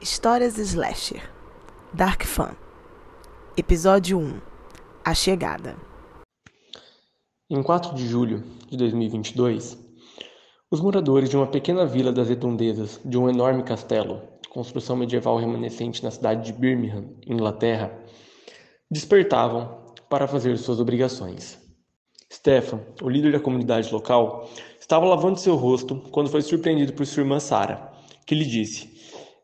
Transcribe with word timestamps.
Histórias 0.00 0.58
Slasher 0.58 1.22
Dark 1.94 2.22
Fan 2.24 2.54
Episódio 3.56 4.18
1 4.18 4.40
A 5.02 5.14
Chegada 5.14 5.74
Em 7.48 7.62
4 7.62 7.94
de 7.94 8.06
julho 8.06 8.44
de 8.68 8.76
2022, 8.76 9.78
os 10.70 10.82
moradores 10.82 11.30
de 11.30 11.36
uma 11.36 11.46
pequena 11.46 11.86
vila 11.86 12.12
das 12.12 12.28
redondezas 12.28 13.00
de 13.06 13.16
um 13.16 13.26
enorme 13.26 13.62
castelo, 13.62 14.20
construção 14.50 14.96
medieval 14.96 15.38
remanescente 15.38 16.04
na 16.04 16.10
cidade 16.10 16.44
de 16.44 16.52
Birmingham, 16.52 17.06
Inglaterra, 17.26 17.98
despertavam 18.90 19.94
para 20.10 20.28
fazer 20.28 20.58
suas 20.58 20.78
obrigações. 20.78 21.58
Stefan, 22.30 22.82
o 23.00 23.08
líder 23.08 23.32
da 23.32 23.40
comunidade 23.40 23.90
local, 23.90 24.46
estava 24.78 25.06
lavando 25.06 25.40
seu 25.40 25.56
rosto 25.56 25.96
quando 26.10 26.28
foi 26.28 26.42
surpreendido 26.42 26.92
por 26.92 27.06
sua 27.06 27.22
irmã 27.22 27.40
Sara, 27.40 27.90
que 28.26 28.34
lhe 28.34 28.44
disse: 28.44 28.95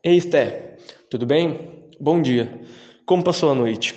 Ei, 0.05 0.19
Sté, 0.19 0.75
tudo 1.09 1.25
bem? 1.25 1.87
Bom 1.97 2.21
dia. 2.21 2.59
Como 3.05 3.23
passou 3.23 3.49
a 3.49 3.55
noite? 3.55 3.93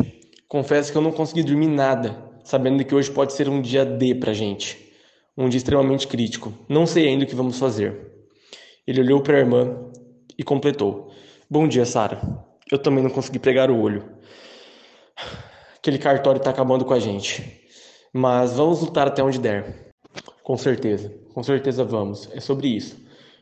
Confesso 0.46 0.92
que 0.92 0.96
eu 0.96 1.02
não 1.02 1.10
consegui 1.10 1.42
dormir 1.42 1.66
nada, 1.66 2.30
sabendo 2.44 2.84
que 2.84 2.94
hoje 2.94 3.10
pode 3.10 3.32
ser 3.32 3.48
um 3.48 3.60
dia 3.60 3.84
D 3.84 4.14
pra 4.14 4.32
gente. 4.32 4.92
Um 5.36 5.48
dia 5.48 5.58
extremamente 5.58 6.06
crítico. 6.06 6.52
Não 6.68 6.86
sei 6.86 7.08
ainda 7.08 7.24
o 7.24 7.26
que 7.26 7.34
vamos 7.34 7.58
fazer. 7.58 8.12
Ele 8.86 9.00
olhou 9.00 9.20
para 9.20 9.36
a 9.36 9.40
irmã 9.40 9.76
e 10.38 10.44
completou: 10.44 11.10
Bom 11.50 11.66
dia, 11.66 11.84
Sara. 11.84 12.20
Eu 12.70 12.78
também 12.78 13.02
não 13.02 13.10
consegui 13.10 13.40
pregar 13.40 13.68
o 13.68 13.80
olho. 13.80 14.04
Aquele 15.76 15.98
cartório 15.98 16.38
está 16.38 16.50
acabando 16.50 16.84
com 16.84 16.94
a 16.94 17.00
gente. 17.00 17.62
Mas 18.12 18.52
vamos 18.52 18.80
lutar 18.80 19.08
até 19.08 19.24
onde 19.24 19.40
der. 19.40 19.92
Com 20.44 20.56
certeza, 20.56 21.12
com 21.34 21.42
certeza 21.42 21.82
vamos. 21.82 22.30
É 22.32 22.38
sobre 22.38 22.68
isso, 22.68 22.96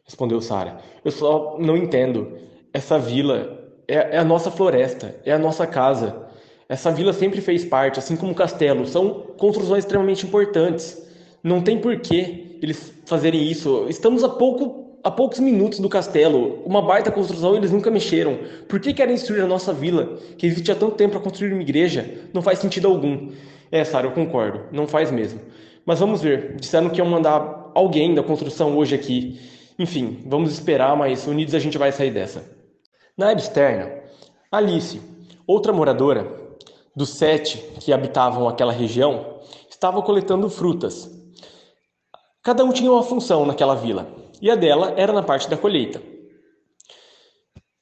respondeu 0.06 0.40
Sara. 0.40 0.78
Eu 1.04 1.10
só 1.10 1.58
não 1.58 1.76
entendo. 1.76 2.38
Essa 2.74 2.98
vila 2.98 3.70
é, 3.86 4.16
é, 4.16 4.18
a 4.18 4.24
nossa 4.24 4.50
floresta, 4.50 5.14
é 5.24 5.32
a 5.32 5.38
nossa 5.38 5.64
casa. 5.64 6.26
Essa 6.68 6.90
vila 6.90 7.12
sempre 7.12 7.40
fez 7.40 7.64
parte, 7.64 8.00
assim 8.00 8.16
como 8.16 8.32
o 8.32 8.34
castelo. 8.34 8.84
São 8.84 9.28
construções 9.38 9.84
extremamente 9.84 10.26
importantes. 10.26 11.00
Não 11.40 11.62
tem 11.62 11.78
porquê 11.78 12.58
eles 12.60 12.92
fazerem 13.06 13.48
isso. 13.48 13.86
Estamos 13.88 14.24
a 14.24 14.28
pouco 14.28 14.82
a 15.04 15.10
poucos 15.10 15.38
minutos 15.38 15.80
do 15.80 15.88
castelo, 15.88 16.62
uma 16.64 16.80
baita 16.80 17.12
construção, 17.12 17.54
eles 17.54 17.70
nunca 17.70 17.90
mexeram. 17.90 18.38
Por 18.66 18.80
que 18.80 18.94
querem 18.94 19.14
destruir 19.14 19.42
a 19.42 19.46
nossa 19.46 19.70
vila, 19.70 20.18
que 20.38 20.46
existe 20.46 20.72
há 20.72 20.74
tanto 20.74 20.96
tempo 20.96 21.12
para 21.12 21.20
construir 21.20 21.52
uma 21.52 21.60
igreja? 21.60 22.10
Não 22.32 22.40
faz 22.40 22.58
sentido 22.58 22.88
algum. 22.88 23.30
É, 23.70 23.84
Sara, 23.84 24.06
eu 24.06 24.12
concordo, 24.12 24.62
não 24.72 24.88
faz 24.88 25.10
mesmo. 25.10 25.40
Mas 25.84 26.00
vamos 26.00 26.22
ver. 26.22 26.56
Disseram 26.56 26.88
que 26.88 26.98
iam 26.98 27.06
mandar 27.06 27.70
alguém 27.74 28.14
da 28.14 28.22
construção 28.22 28.76
hoje 28.78 28.94
aqui. 28.94 29.38
Enfim, 29.78 30.20
vamos 30.24 30.50
esperar, 30.50 30.96
mas 30.96 31.26
unidos 31.26 31.54
a 31.54 31.58
gente 31.58 31.76
vai 31.76 31.92
sair 31.92 32.10
dessa. 32.10 32.63
Na 33.16 33.28
área 33.28 33.40
externa, 33.40 33.92
Alice, 34.50 35.00
outra 35.46 35.72
moradora 35.72 36.26
dos 36.96 37.10
sete 37.10 37.58
que 37.78 37.92
habitavam 37.92 38.48
aquela 38.48 38.72
região, 38.72 39.38
estava 39.70 40.02
coletando 40.02 40.50
frutas. 40.50 41.08
Cada 42.42 42.64
um 42.64 42.72
tinha 42.72 42.90
uma 42.90 43.04
função 43.04 43.46
naquela 43.46 43.76
vila, 43.76 44.08
e 44.42 44.50
a 44.50 44.56
dela 44.56 44.94
era 44.96 45.12
na 45.12 45.22
parte 45.22 45.48
da 45.48 45.56
colheita. 45.56 46.02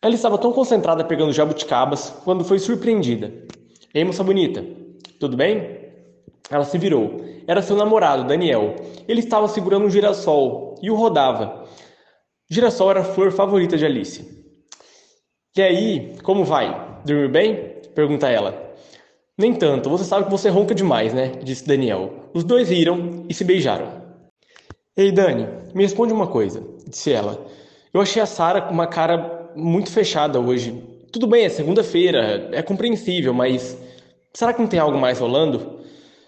Ela 0.03 0.15
estava 0.15 0.37
tão 0.37 0.53
concentrada 0.53 1.03
pegando 1.03 1.33
jabuticabas 1.33 2.11
quando 2.25 2.45
foi 2.45 2.59
surpreendida. 2.59 3.33
Ei, 3.95 4.05
moça 4.05 4.23
bonita, 4.23 4.63
tudo 5.19 5.35
bem? 5.35 5.81
Ela 6.51 6.65
se 6.65 6.77
virou. 6.77 7.25
Era 7.47 7.63
seu 7.63 7.77
namorado, 7.77 8.25
Daniel. 8.25 8.77
Ele 9.09 9.21
estava 9.21 9.49
segurando 9.49 9.87
um 9.87 9.91
girassol 9.91 10.75
e 10.83 10.91
o 10.91 10.95
rodava. 10.95 11.65
Girassol 12.51 12.91
era 12.91 13.01
a 13.01 13.05
flor 13.05 13.33
favorita 13.33 13.79
de 13.79 13.87
Alice. 13.87 14.42
E 15.55 15.61
aí, 15.61 16.17
como 16.23 16.47
vai? 16.47 17.01
Dormiu 17.05 17.29
bem? 17.29 17.57
Pergunta 17.95 18.27
ela. 18.27 18.73
Nem 19.37 19.53
tanto, 19.53 19.91
você 19.91 20.03
sabe 20.03 20.25
que 20.25 20.31
você 20.31 20.49
ronca 20.49 20.75
demais, 20.75 21.13
né? 21.13 21.33
Disse 21.43 21.67
Daniel. 21.67 22.31
Os 22.33 22.43
dois 22.43 22.71
riram 22.71 23.27
e 23.29 23.35
se 23.35 23.45
beijaram. 23.45 24.03
Ei, 24.97 25.13
Dani, 25.13 25.47
me 25.75 25.83
responde 25.83 26.11
uma 26.11 26.27
coisa, 26.27 26.63
disse 26.89 27.13
ela. 27.13 27.47
Eu 27.93 28.01
achei 28.01 28.23
a 28.23 28.27
Sara 28.27 28.63
com 28.63 28.73
uma 28.73 28.87
cara 28.87 29.51
muito 29.55 29.91
fechada 29.91 30.41
hoje. 30.41 30.83
Tudo 31.13 31.27
bem, 31.27 31.45
é 31.45 31.51
segunda-feira, 31.51 32.49
é 32.53 32.63
compreensível, 32.63 33.35
mas 33.35 33.77
será 34.33 34.55
que 34.55 34.61
não 34.63 34.69
tem 34.69 34.81
algo 34.81 34.99
mais 34.99 35.19
rolando? 35.19 35.81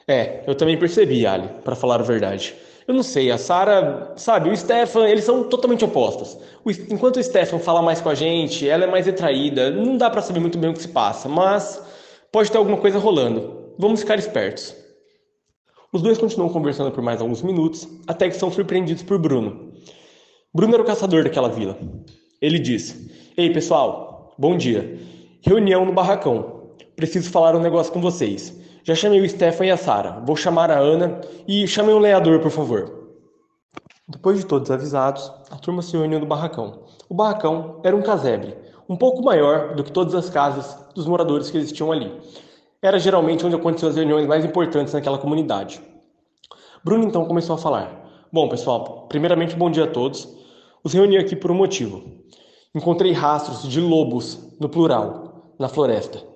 É, 0.07 0.45
eu 0.47 0.55
também 0.55 0.79
percebi, 0.79 1.27
Ali, 1.27 1.49
para 1.65 1.75
falar 1.75 2.01
a 2.01 2.05
verdade. 2.05 2.55
Eu 2.87 2.93
não 2.93 3.03
sei, 3.03 3.31
a 3.31 3.39
Sara, 3.39 4.13
sabe, 4.17 4.51
o 4.51 4.57
Stefan, 4.57 5.09
eles 5.09 5.25
são 5.25 5.45
totalmente 5.45 5.85
opostos. 5.85 6.37
O, 6.63 6.71
enquanto 6.71 7.17
o 7.17 7.23
Stefan 7.23 7.59
fala 7.59 7.81
mais 7.81 8.01
com 8.01 8.11
a 8.11 8.15
gente, 8.15 8.69
ela 8.69 8.85
é 8.85 8.87
mais 8.87 9.07
retraída, 9.07 9.71
não 9.71 9.97
dá 9.97 10.11
para 10.11 10.21
saber 10.21 10.41
muito 10.41 10.59
bem 10.59 10.71
o 10.71 10.75
que 10.75 10.83
se 10.83 10.89
passa, 10.89 11.29
mas 11.29 11.83
pode 12.31 12.51
ter 12.51 12.59
alguma 12.59 12.77
coisa 12.77 12.99
rolando. 12.99 13.73
Vamos 13.79 14.01
ficar 14.01 14.19
espertos. 14.19 14.75
Os 15.93 16.03
dois 16.03 16.19
continuam 16.19 16.51
conversando 16.51 16.91
por 16.91 17.03
mais 17.03 17.21
alguns 17.21 17.41
minutos, 17.41 17.89
até 18.07 18.29
que 18.29 18.37
são 18.37 18.51
surpreendidos 18.51 19.03
por 19.03 19.19
Bruno. 19.19 19.73
Bruno 20.53 20.75
era 20.75 20.83
o 20.83 20.87
caçador 20.87 21.25
daquela 21.25 21.49
vila. 21.49 21.79
Ele 22.43 22.59
disse: 22.59 23.33
Ei, 23.37 23.51
pessoal, 23.51 24.35
bom 24.39 24.57
dia. 24.57 24.99
Reunião 25.41 25.85
no 25.87 25.93
barracão. 25.93 26.71
Preciso 26.97 27.31
falar 27.31 27.57
um 27.57 27.61
negócio 27.61 27.93
com 27.93 28.01
vocês. 28.01 28.64
Já 28.85 28.95
chamei 28.95 29.19
o 29.19 29.27
Stefan 29.27 29.65
e 29.65 29.71
a 29.71 29.79
Sara. 29.79 30.21
Vou 30.27 30.37
chamar 30.37 30.71
a 30.71 30.79
Ana 30.79 31.23
e 31.49 31.67
chamem 31.67 31.95
o 31.95 31.99
lenhador, 31.99 32.41
por 32.41 32.51
favor. 32.51 33.09
Depois 34.07 34.39
de 34.39 34.45
todos 34.45 34.71
avisados, 34.71 35.33
a 35.51 35.57
turma 35.57 35.81
se 35.81 35.97
reuniu 35.97 36.21
no 36.21 36.27
barracão. 36.27 36.83
O 37.09 37.15
barracão 37.15 37.81
era 37.83 37.97
um 37.97 38.03
casebre, 38.03 38.55
um 38.87 38.95
pouco 38.95 39.23
maior 39.25 39.75
do 39.75 39.83
que 39.83 39.91
todas 39.91 40.15
as 40.15 40.29
casas 40.29 40.77
dos 40.95 41.07
moradores 41.07 41.51
que 41.51 41.57
existiam 41.57 41.91
ali. 41.91 42.13
Era 42.83 42.99
geralmente 42.99 43.47
onde 43.47 43.57
aconteciam 43.57 43.89
as 43.89 43.97
reuniões 43.97 44.27
mais 44.27 44.45
importantes 44.45 44.93
naquela 44.93 45.17
comunidade. 45.17 45.81
Bruno 46.85 47.05
então 47.05 47.25
começou 47.25 47.55
a 47.55 47.59
falar. 47.59 48.27
Bom, 48.31 48.51
pessoal, 48.51 49.07
primeiramente 49.09 49.57
bom 49.57 49.71
dia 49.71 49.85
a 49.85 49.91
todos. 49.91 50.29
Os 50.85 50.93
reuni 50.93 51.17
aqui 51.17 51.35
por 51.35 51.51
um 51.51 51.55
motivo. 51.55 52.05
Encontrei 52.75 53.13
rastros 53.13 53.67
de 53.67 53.81
lobos, 53.81 54.55
no 54.61 54.69
plural, 54.69 55.55
na 55.59 55.71
floresta. 55.71 56.34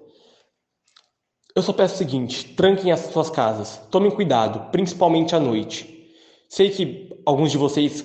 Eu 1.59 1.63
só 1.63 1.73
peço 1.73 1.97
o 1.97 1.99
seguinte: 1.99 2.55
tranquem 2.55 2.93
as 2.93 3.01
suas 3.01 3.29
casas, 3.29 3.81
tomem 3.91 4.13
cuidado, 4.13 4.71
principalmente 4.71 5.35
à 5.35 5.41
noite. 5.41 6.09
Sei 6.49 6.71
que 6.71 7.21
alguns 7.27 7.51
de 7.51 7.59
vocês 7.59 8.05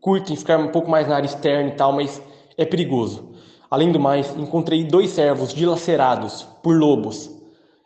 curtem 0.00 0.36
ficar 0.36 0.60
um 0.60 0.68
pouco 0.68 0.88
mais 0.88 1.08
na 1.08 1.16
área 1.16 1.26
externa 1.26 1.70
e 1.70 1.74
tal, 1.74 1.92
mas 1.92 2.22
é 2.56 2.64
perigoso. 2.64 3.34
Além 3.68 3.90
do 3.90 3.98
mais, 3.98 4.30
encontrei 4.36 4.84
dois 4.84 5.10
servos 5.10 5.52
dilacerados 5.52 6.44
por 6.62 6.78
lobos 6.78 7.28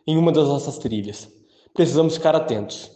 em 0.05 0.15
uma 0.17 0.31
das 0.31 0.47
nossas 0.47 0.77
trilhas. 0.77 1.27
Precisamos 1.73 2.13
ficar 2.13 2.35
atentos. 2.35 2.91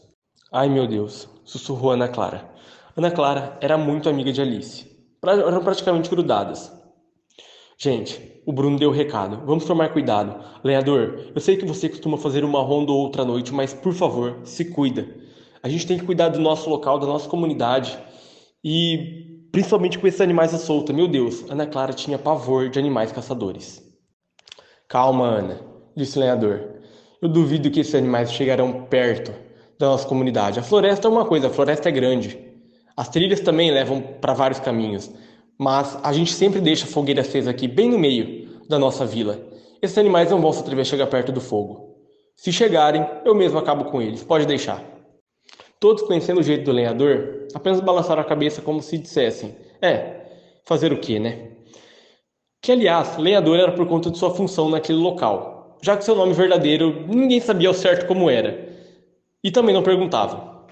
Ai 0.51 0.69
meu 0.69 0.85
Deus, 0.85 1.27
sussurrou 1.43 1.89
Ana 1.89 2.07
Clara. 2.07 2.47
Ana 2.95 3.09
Clara 3.09 3.57
era 3.59 3.79
muito 3.79 4.07
amiga 4.07 4.31
de 4.31 4.39
Alice. 4.39 4.85
Eram 5.23 5.63
praticamente 5.63 6.07
grudadas. 6.07 6.71
Gente, 7.79 8.30
o 8.45 8.51
Bruno 8.51 8.77
deu 8.77 8.89
o 8.89 8.93
recado. 8.93 9.41
Vamos 9.45 9.65
tomar 9.65 9.89
cuidado. 9.89 10.43
Lenhador, 10.63 11.31
eu 11.33 11.41
sei 11.41 11.57
que 11.57 11.65
você 11.65 11.87
costuma 11.87 12.17
fazer 12.17 12.43
uma 12.43 12.61
ronda 12.61 12.91
ou 12.91 12.99
outra 12.99 13.23
noite, 13.23 13.53
mas 13.53 13.73
por 13.73 13.93
favor, 13.93 14.39
se 14.43 14.65
cuida. 14.65 15.07
A 15.61 15.69
gente 15.69 15.85
tem 15.85 15.99
que 15.99 16.05
cuidar 16.05 16.29
do 16.29 16.39
nosso 16.39 16.69
local, 16.69 16.99
da 16.99 17.05
nossa 17.05 17.29
comunidade. 17.29 17.97
E 18.63 19.47
principalmente 19.51 19.99
com 19.99 20.07
esses 20.07 20.21
animais 20.21 20.53
à 20.53 20.57
solta. 20.57 20.93
Meu 20.93 21.07
Deus, 21.07 21.45
Ana 21.49 21.67
Clara 21.67 21.93
tinha 21.93 22.17
pavor 22.17 22.69
de 22.69 22.79
animais 22.79 23.11
caçadores. 23.11 23.83
Calma, 24.87 25.25
Ana, 25.25 25.61
disse 25.95 26.17
o 26.17 26.21
lenhador. 26.21 26.61
Eu 27.21 27.29
duvido 27.29 27.69
que 27.69 27.79
esses 27.79 27.93
animais 27.93 28.31
chegarão 28.31 28.85
perto 28.85 29.31
da 29.77 29.87
nossa 29.87 30.07
comunidade. 30.07 30.59
A 30.59 30.63
floresta 30.63 31.07
é 31.07 31.11
uma 31.11 31.25
coisa, 31.25 31.47
a 31.47 31.49
floresta 31.49 31.89
é 31.89 31.91
grande. 31.91 32.39
As 32.95 33.09
trilhas 33.09 33.39
também 33.39 33.71
levam 33.71 34.01
para 34.01 34.33
vários 34.33 34.59
caminhos 34.59 35.11
mas 35.61 35.95
a 36.01 36.11
gente 36.11 36.33
sempre 36.33 36.59
deixa 36.59 36.85
a 36.85 36.87
fogueira 36.87 37.21
acesa 37.21 37.51
aqui, 37.51 37.67
bem 37.67 37.87
no 37.87 37.99
meio 37.99 38.49
da 38.67 38.79
nossa 38.79 39.05
vila. 39.05 39.39
Esses 39.79 39.95
animais 39.95 40.31
não 40.31 40.41
vão 40.41 40.51
se 40.51 40.59
atrever 40.59 40.81
a 40.81 40.85
chegar 40.85 41.05
perto 41.05 41.31
do 41.31 41.39
fogo. 41.39 41.97
Se 42.35 42.51
chegarem, 42.51 43.07
eu 43.23 43.35
mesmo 43.35 43.59
acabo 43.59 43.85
com 43.85 44.01
eles, 44.01 44.23
pode 44.23 44.47
deixar. 44.47 44.83
Todos 45.79 46.01
conhecendo 46.01 46.39
o 46.39 46.43
jeito 46.43 46.63
do 46.63 46.71
lenhador, 46.71 47.45
apenas 47.53 47.79
balançaram 47.79 48.23
a 48.23 48.25
cabeça 48.25 48.59
como 48.59 48.81
se 48.81 48.97
dissessem: 48.97 49.55
É, 49.79 50.21
fazer 50.65 50.91
o 50.91 50.99
quê, 50.99 51.19
né? 51.19 51.49
Que 52.59 52.71
aliás, 52.71 53.17
lenhador 53.17 53.59
era 53.59 53.71
por 53.71 53.85
conta 53.85 54.09
de 54.09 54.17
sua 54.17 54.33
função 54.33 54.67
naquele 54.67 54.97
local, 54.97 55.77
já 55.83 55.95
que 55.95 56.03
seu 56.03 56.15
nome 56.15 56.33
verdadeiro 56.33 57.05
ninguém 57.07 57.39
sabia 57.39 57.67
ao 57.67 57.75
certo 57.75 58.07
como 58.07 58.31
era. 58.31 58.67
E 59.43 59.51
também 59.51 59.75
não 59.75 59.83
perguntava. 59.83 60.65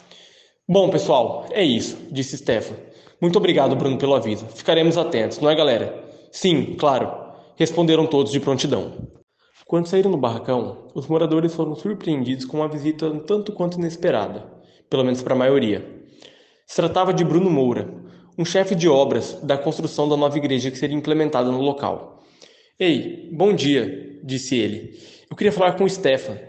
Bom, 0.68 0.90
pessoal, 0.90 1.46
é 1.52 1.64
isso, 1.64 1.96
disse 2.10 2.40
Stefan. 2.40 2.89
Muito 3.22 3.38
obrigado, 3.38 3.76
Bruno, 3.76 3.98
pelo 3.98 4.16
aviso. 4.16 4.46
Ficaremos 4.48 4.98
atentos, 4.98 5.40
não 5.40 5.50
é, 5.50 5.56
galera? 5.56 6.04
Sim, 6.32 6.76
claro. 6.76 7.12
Responderam 7.58 8.08
todos 8.08 8.32
de 8.32 8.40
prontidão. 8.40 9.10
Quando 9.66 9.88
saíram 9.88 10.10
do 10.10 10.18
barracão, 10.18 10.88
os 10.96 11.08
moradores 11.08 11.54
foram 11.54 11.76
surpreendidos 11.76 12.46
com 12.46 12.58
uma 12.58 12.68
visita 12.68 13.08
um 13.08 13.20
tanto 13.20 13.52
quanto 13.52 13.78
inesperada, 13.78 14.46
pelo 14.90 15.04
menos 15.04 15.22
para 15.22 15.34
a 15.34 15.38
maioria. 15.38 15.86
Se 16.66 16.78
tratava 16.78 17.14
de 17.14 17.24
Bruno 17.24 17.50
Moura, 17.50 17.88
um 18.38 18.46
chefe 18.46 18.74
de 18.74 18.88
obras 18.88 19.34
da 19.44 19.58
construção 19.58 20.08
da 20.08 20.16
nova 20.16 20.38
igreja 20.38 20.72
que 20.72 20.78
seria 20.78 20.96
implementada 20.96 21.52
no 21.52 21.62
local. 21.62 22.24
Ei, 22.80 23.30
bom 23.34 23.54
dia, 23.54 24.18
disse 24.24 24.56
ele. 24.56 24.98
Eu 25.30 25.36
queria 25.36 25.52
falar 25.52 25.74
com 25.74 25.84
o 25.84 25.90
Stefan. 25.90 26.40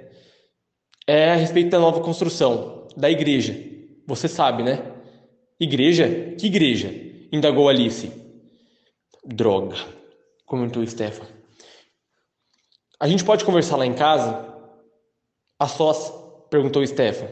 É 1.07 1.33
a 1.33 1.35
respeito 1.35 1.71
da 1.71 1.81
nova 1.81 2.01
construção, 2.01 2.87
da 2.97 3.11
igreja. 3.11 3.59
Você 4.07 4.29
sabe, 4.29 4.63
né? 4.63 5.00
Igreja? 5.61 6.35
Que 6.39 6.47
igreja? 6.47 6.91
indagou 7.31 7.69
Alice. 7.69 8.11
Droga, 9.23 9.77
comentou 10.47 10.87
Stefan. 10.87 11.27
A 12.99 13.07
gente 13.07 13.23
pode 13.23 13.45
conversar 13.45 13.77
lá 13.77 13.85
em 13.85 13.93
casa? 13.93 14.57
A 15.59 15.69
sós? 15.69 16.11
perguntou 16.49 16.85
Stefan. 16.87 17.29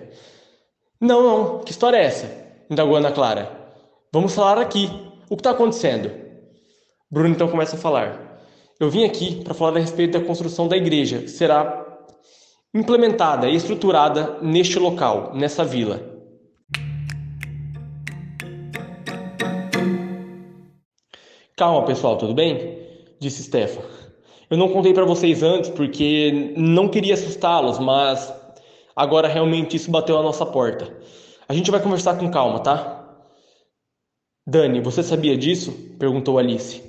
Não, 1.00 1.22
não, 1.22 1.58
que 1.60 1.70
história 1.70 1.96
é 1.96 2.04
essa? 2.04 2.30
indagou 2.70 2.96
Ana 2.96 3.10
Clara. 3.10 3.72
Vamos 4.12 4.34
falar 4.34 4.58
aqui. 4.58 4.90
O 5.30 5.34
que 5.34 5.40
está 5.40 5.52
acontecendo? 5.52 6.10
Bruno 7.10 7.34
então 7.34 7.48
começa 7.48 7.76
a 7.76 7.80
falar. 7.80 8.42
Eu 8.78 8.90
vim 8.90 9.06
aqui 9.06 9.42
para 9.42 9.54
falar 9.54 9.74
a 9.74 9.80
respeito 9.80 10.18
da 10.18 10.26
construção 10.26 10.68
da 10.68 10.76
igreja, 10.76 11.20
que 11.20 11.28
será 11.28 11.98
implementada 12.74 13.48
e 13.48 13.56
estruturada 13.56 14.38
neste 14.42 14.78
local, 14.78 15.32
nessa 15.34 15.64
vila. 15.64 16.07
Calma, 21.58 21.84
pessoal, 21.84 22.16
tudo 22.16 22.34
bem? 22.34 22.78
Disse 23.18 23.42
Stefan. 23.42 23.82
Eu 24.48 24.56
não 24.56 24.68
contei 24.68 24.94
para 24.94 25.04
vocês 25.04 25.42
antes 25.42 25.68
porque 25.68 26.54
não 26.56 26.88
queria 26.88 27.14
assustá-los, 27.14 27.80
mas 27.80 28.32
agora 28.94 29.26
realmente 29.26 29.74
isso 29.76 29.90
bateu 29.90 30.16
a 30.16 30.22
nossa 30.22 30.46
porta. 30.46 30.96
A 31.48 31.52
gente 31.52 31.68
vai 31.72 31.82
conversar 31.82 32.16
com 32.16 32.30
calma, 32.30 32.60
tá? 32.60 33.12
Dani, 34.46 34.80
você 34.80 35.02
sabia 35.02 35.36
disso? 35.36 35.72
perguntou 35.98 36.38
Alice. 36.38 36.80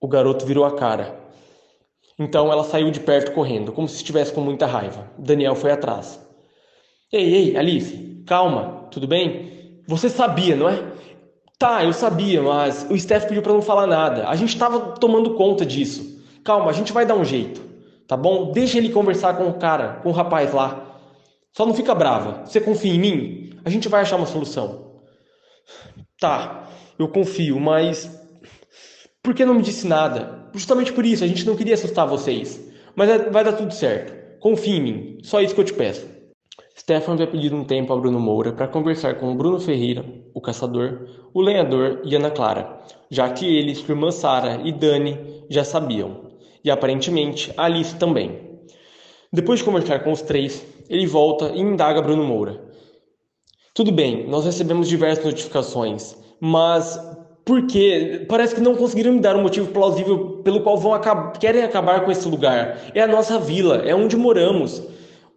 O 0.00 0.08
garoto 0.08 0.46
virou 0.46 0.64
a 0.64 0.74
cara. 0.74 1.14
Então 2.18 2.50
ela 2.50 2.64
saiu 2.64 2.90
de 2.90 3.00
perto 3.00 3.32
correndo, 3.32 3.70
como 3.70 3.86
se 3.86 3.96
estivesse 3.96 4.32
com 4.32 4.40
muita 4.40 4.64
raiva. 4.64 5.10
Daniel 5.18 5.54
foi 5.54 5.72
atrás. 5.72 6.18
Ei, 7.12 7.34
ei, 7.34 7.56
Alice, 7.58 8.24
calma, 8.26 8.88
tudo 8.90 9.06
bem? 9.06 9.82
Você 9.86 10.08
sabia, 10.08 10.56
não 10.56 10.70
é? 10.70 10.94
Tá, 11.58 11.84
eu 11.84 11.92
sabia, 11.92 12.42
mas 12.42 12.86
o 12.90 12.98
Steph 12.98 13.26
pediu 13.26 13.42
para 13.42 13.52
não 13.52 13.62
falar 13.62 13.86
nada. 13.86 14.28
A 14.28 14.34
gente 14.34 14.50
estava 14.50 14.96
tomando 14.96 15.34
conta 15.34 15.64
disso. 15.64 16.22
Calma, 16.44 16.70
a 16.70 16.72
gente 16.72 16.92
vai 16.92 17.06
dar 17.06 17.14
um 17.14 17.24
jeito, 17.24 17.60
tá 18.06 18.16
bom? 18.16 18.52
Deixa 18.52 18.76
ele 18.76 18.90
conversar 18.90 19.36
com 19.36 19.48
o 19.48 19.54
cara, 19.54 20.00
com 20.02 20.10
o 20.10 20.12
rapaz 20.12 20.52
lá. 20.52 20.98
Só 21.52 21.64
não 21.64 21.72
fica 21.74 21.94
brava. 21.94 22.44
Você 22.44 22.60
confia 22.60 22.92
em 22.92 22.98
mim? 22.98 23.50
A 23.64 23.70
gente 23.70 23.88
vai 23.88 24.02
achar 24.02 24.16
uma 24.16 24.26
solução. 24.26 25.00
Tá, 26.20 26.68
eu 26.98 27.08
confio, 27.08 27.58
mas 27.58 28.10
por 29.22 29.34
que 29.34 29.44
não 29.44 29.54
me 29.54 29.62
disse 29.62 29.86
nada? 29.86 30.50
Justamente 30.52 30.92
por 30.92 31.06
isso, 31.06 31.24
a 31.24 31.26
gente 31.26 31.46
não 31.46 31.56
queria 31.56 31.74
assustar 31.74 32.06
vocês. 32.06 32.60
Mas 32.94 33.08
é, 33.08 33.30
vai 33.30 33.42
dar 33.42 33.54
tudo 33.54 33.72
certo. 33.72 34.38
Confie 34.38 34.76
em 34.76 34.82
mim. 34.82 35.18
Só 35.22 35.40
isso 35.40 35.54
que 35.54 35.60
eu 35.60 35.64
te 35.64 35.72
peço. 35.72 36.06
Stefan 36.76 37.12
havia 37.12 37.28
pedido 37.28 37.54
um 37.54 37.62
tempo 37.62 37.92
a 37.92 37.96
Bruno 37.96 38.18
Moura 38.18 38.52
para 38.52 38.66
conversar 38.66 39.14
com 39.14 39.36
Bruno 39.36 39.60
Ferreira, 39.60 40.04
o 40.34 40.40
caçador, 40.40 41.06
o 41.32 41.40
lenhador 41.40 42.00
e 42.04 42.16
Ana 42.16 42.32
Clara, 42.32 42.80
já 43.08 43.30
que 43.30 43.46
eles, 43.46 43.88
irmã 43.88 44.10
Sara 44.10 44.60
e 44.64 44.72
Dani, 44.72 45.44
já 45.48 45.62
sabiam. 45.62 46.32
E 46.64 46.70
aparentemente 46.72 47.52
Alice 47.56 47.94
também. 47.94 48.40
Depois 49.32 49.60
de 49.60 49.64
conversar 49.64 50.00
com 50.00 50.10
os 50.10 50.20
três, 50.20 50.66
ele 50.90 51.06
volta 51.06 51.52
e 51.54 51.60
indaga 51.60 52.02
Bruno 52.02 52.24
Moura. 52.24 52.60
Tudo 53.72 53.92
bem, 53.92 54.28
nós 54.28 54.44
recebemos 54.44 54.88
diversas 54.88 55.24
notificações, 55.24 56.16
mas 56.40 56.98
por 57.44 57.66
que? 57.68 58.26
Parece 58.28 58.54
que 58.54 58.60
não 58.60 58.74
conseguiram 58.74 59.12
me 59.12 59.20
dar 59.20 59.36
um 59.36 59.42
motivo 59.42 59.70
plausível 59.70 60.40
pelo 60.42 60.60
qual 60.62 60.76
vão 60.76 61.00
querem 61.38 61.62
acabar 61.62 62.04
com 62.04 62.10
esse 62.10 62.28
lugar. 62.28 62.80
É 62.92 63.00
a 63.00 63.06
nossa 63.06 63.38
vila, 63.38 63.76
é 63.84 63.94
onde 63.94 64.16
moramos. 64.16 64.82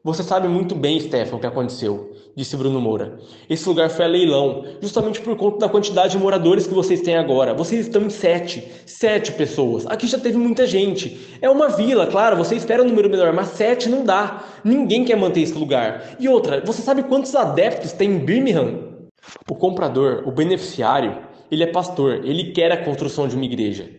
Você 0.08 0.24
sabe 0.24 0.48
muito 0.48 0.74
bem, 0.74 1.02
Stefan, 1.02 1.36
o 1.36 1.40
que 1.42 1.48
aconteceu, 1.48 2.16
disse 2.34 2.56
Bruno 2.56 2.80
Moura. 2.80 3.20
Esse 3.50 3.68
lugar 3.68 3.90
foi 3.90 4.06
a 4.06 4.08
leilão, 4.08 4.64
justamente 4.82 5.20
por 5.20 5.36
conta 5.36 5.58
da 5.58 5.70
quantidade 5.70 6.14
de 6.14 6.18
moradores 6.18 6.66
que 6.66 6.74
vocês 6.74 7.02
têm 7.02 7.18
agora. 7.18 7.54
Vocês 7.54 7.88
estão 7.88 8.04
em 8.04 8.10
sete, 8.10 8.66
sete 8.86 9.34
pessoas. 9.34 9.86
Aqui 9.86 10.08
já 10.08 10.18
teve 10.18 10.38
muita 10.38 10.66
gente. 10.66 11.38
É 11.42 11.50
uma 11.50 11.68
vila, 11.68 12.08
claro, 12.08 12.38
você 12.38 12.56
espera 12.56 12.82
um 12.82 12.88
número 12.88 13.10
menor, 13.10 13.34
mas 13.34 13.50
sete 13.50 13.90
não 13.90 14.06
dá. 14.06 14.46
Ninguém 14.64 15.04
quer 15.04 15.18
manter 15.18 15.42
esse 15.42 15.56
lugar. 15.56 16.16
E 16.18 16.30
outra, 16.30 16.62
você 16.62 16.82
sabe 16.82 17.04
quantos 17.04 17.36
adeptos 17.36 17.92
tem 17.92 18.12
em 18.12 18.20
Birmingham? 18.20 19.10
O 19.52 19.56
comprador, 19.56 20.24
o 20.26 20.32
beneficiário, 20.32 21.18
ele 21.52 21.64
é 21.64 21.68
pastor, 21.68 22.26
ele 22.26 22.54
quer 22.54 22.72
a 22.72 22.82
construção 22.82 23.28
de 23.28 23.36
uma 23.36 23.44
igreja. 23.44 23.92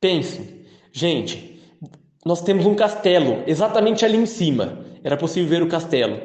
Pense, 0.00 0.64
gente, 0.92 1.49
nós 2.24 2.42
temos 2.42 2.66
um 2.66 2.74
castelo 2.74 3.42
exatamente 3.46 4.04
ali 4.04 4.18
em 4.18 4.26
cima. 4.26 4.84
Era 5.02 5.16
possível 5.16 5.48
ver 5.48 5.62
o 5.62 5.68
castelo 5.68 6.20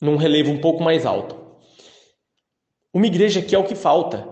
num 0.00 0.16
relevo 0.16 0.50
um 0.50 0.58
pouco 0.58 0.82
mais 0.82 1.04
alto. 1.04 1.36
Uma 2.92 3.06
igreja 3.06 3.40
aqui 3.40 3.54
é 3.54 3.58
o 3.58 3.64
que 3.64 3.74
falta. 3.74 4.26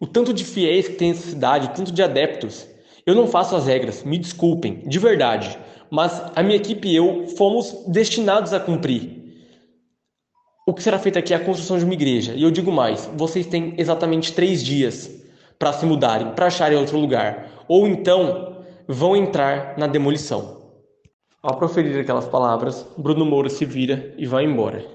O 0.00 0.06
tanto 0.06 0.34
de 0.34 0.44
fiéis 0.44 0.88
que 0.88 0.94
tem 0.94 1.12
essa 1.12 1.30
cidade, 1.30 1.68
o 1.68 1.70
tanto 1.70 1.92
de 1.92 2.02
adeptos. 2.02 2.66
Eu 3.06 3.14
não 3.14 3.26
faço 3.26 3.56
as 3.56 3.66
regras, 3.66 4.04
me 4.04 4.18
desculpem, 4.18 4.82
de 4.86 4.98
verdade, 4.98 5.58
mas 5.90 6.22
a 6.36 6.42
minha 6.42 6.56
equipe 6.56 6.88
e 6.88 6.96
eu 6.96 7.26
fomos 7.36 7.84
destinados 7.88 8.52
a 8.52 8.60
cumprir. 8.60 9.22
O 10.66 10.72
que 10.72 10.82
será 10.82 10.98
feito 10.98 11.18
aqui 11.18 11.32
é 11.32 11.36
a 11.36 11.44
construção 11.44 11.78
de 11.78 11.84
uma 11.84 11.94
igreja. 11.94 12.34
E 12.34 12.42
eu 12.42 12.50
digo 12.50 12.70
mais: 12.70 13.10
vocês 13.16 13.46
têm 13.46 13.74
exatamente 13.78 14.32
três 14.32 14.62
dias 14.62 15.10
para 15.58 15.72
se 15.72 15.84
mudarem, 15.84 16.32
para 16.32 16.46
acharem 16.46 16.78
outro 16.78 16.98
lugar. 16.98 17.64
Ou 17.66 17.88
então 17.88 18.61
vão 18.88 19.16
entrar 19.16 19.78
na 19.78 19.86
demolição. 19.86 20.62
Ao 21.42 21.56
proferir 21.56 21.98
aquelas 21.98 22.26
palavras, 22.26 22.86
Bruno 22.96 23.24
Moura 23.24 23.48
se 23.48 23.64
vira 23.64 24.14
e 24.16 24.26
vai 24.26 24.44
embora. 24.44 24.86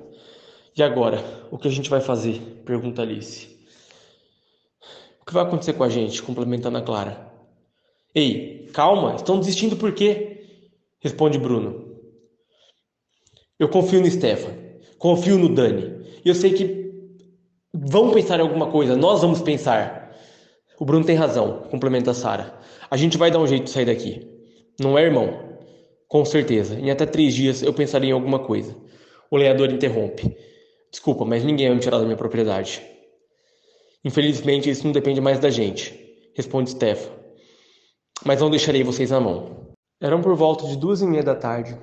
E 0.76 0.84
agora, 0.84 1.24
o 1.52 1.58
que 1.58 1.68
a 1.68 1.72
gente 1.72 1.90
vai 1.90 2.00
fazer? 2.00 2.40
pergunta 2.66 3.02
Alice. 3.02 3.58
O 5.22 5.26
que 5.26 5.34
vai 5.34 5.44
acontecer 5.44 5.74
com 5.74 5.84
a 5.84 5.90
gente? 5.90 6.22
complementa 6.22 6.70
Ana 6.70 6.82
Clara. 6.82 7.32
Ei, 8.14 8.70
calma, 8.74 9.16
estão 9.16 9.40
desistindo 9.40 9.76
por 9.76 9.94
quê? 9.94 10.38
responde 11.00 11.38
Bruno. 11.38 11.98
Eu 13.60 13.70
confio 13.70 14.00
no 14.00 14.10
Stefan, 14.10 14.54
confio 14.98 15.38
no 15.38 15.54
Dani. 15.54 16.06
E 16.24 16.30
eu 16.30 16.36
sei 16.36 16.54
que 16.54 17.18
vão 17.74 18.12
pensar 18.12 18.40
em 18.40 18.44
alguma 18.44 18.72
coisa, 18.72 18.96
nós 18.96 19.22
vamos 19.22 19.42
pensar. 19.42 20.07
O 20.80 20.86
Bruno 20.86 21.04
tem 21.04 21.16
razão, 21.16 21.64
complementa 21.72 22.14
Sara. 22.14 22.54
A 22.90 22.96
gente 22.96 23.18
vai 23.18 23.32
dar 23.32 23.40
um 23.40 23.48
jeito 23.48 23.64
de 23.64 23.72
sair 23.72 23.86
daqui. 23.86 24.28
Não 24.80 24.98
é, 24.98 25.04
irmão? 25.04 25.58
Com 26.08 26.24
certeza. 26.24 26.80
Em 26.80 26.92
até 26.92 27.06
três 27.06 27.34
dias 27.34 27.64
eu 27.64 27.74
pensaria 27.74 28.12
em 28.12 28.14
alguma 28.14 28.40
coisa. 28.40 28.76
O 29.32 29.38
lenhador 29.38 29.72
interrompe. 29.72 30.38
Desculpa, 30.92 31.26
mas 31.26 31.44
ninguém 31.44 31.68
vai 31.68 31.76
me 31.76 31.82
tirar 31.82 31.98
da 31.98 32.06
minha 32.06 32.16
propriedade. 32.16 32.82
Infelizmente, 34.06 34.70
isso 34.70 34.86
não 34.86 34.92
depende 34.92 35.20
mais 35.20 35.40
da 35.40 35.50
gente, 35.50 36.00
responde 36.36 36.70
Stefan. 36.70 37.12
Mas 38.24 38.40
não 38.40 38.50
deixarei 38.50 38.84
vocês 38.84 39.10
na 39.10 39.20
mão. 39.20 39.74
Eram 40.00 40.22
por 40.22 40.36
volta 40.36 40.68
de 40.68 40.78
duas 40.78 41.02
e 41.02 41.08
meia 41.08 41.24
da 41.24 41.36
tarde, 41.36 41.76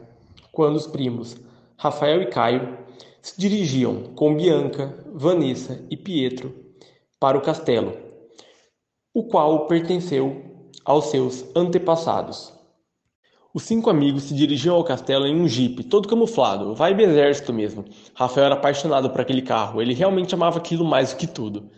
quando 0.53 0.77
os 0.77 0.87
primos, 0.87 1.37
Rafael 1.77 2.23
e 2.23 2.27
Caio, 2.27 2.79
se 3.21 3.39
dirigiam 3.39 4.15
com 4.15 4.37
Bianca, 4.37 5.05
Vanessa 5.13 5.85
e 5.91 5.97
Pietro 5.97 6.55
para 7.19 7.37
o 7.37 7.43
castelo, 7.43 8.04
o 9.15 9.23
qual 9.23 9.69
pertenceu 9.69 10.43
aos 10.85 11.07
seus 11.07 11.45
antepassados. 11.55 12.53
Os 13.55 13.63
cinco 13.63 13.89
amigos 13.89 14.25
se 14.25 14.35
dirigiam 14.35 14.75
ao 14.75 14.83
castelo 14.83 15.25
em 15.25 15.41
um 15.41 15.47
jipe, 15.47 15.85
todo 15.85 16.09
camuflado, 16.09 16.75
vibe 16.75 17.05
exército 17.05 17.53
mesmo. 17.53 17.85
Rafael 18.13 18.47
era 18.47 18.57
apaixonado 18.57 19.09
por 19.09 19.21
aquele 19.21 19.43
carro, 19.43 19.81
ele 19.81 19.95
realmente 19.95 20.35
amava 20.35 20.59
aquilo 20.59 20.85
mais 20.85 21.13
do 21.13 21.17
que 21.19 21.29
tudo. 21.29 21.71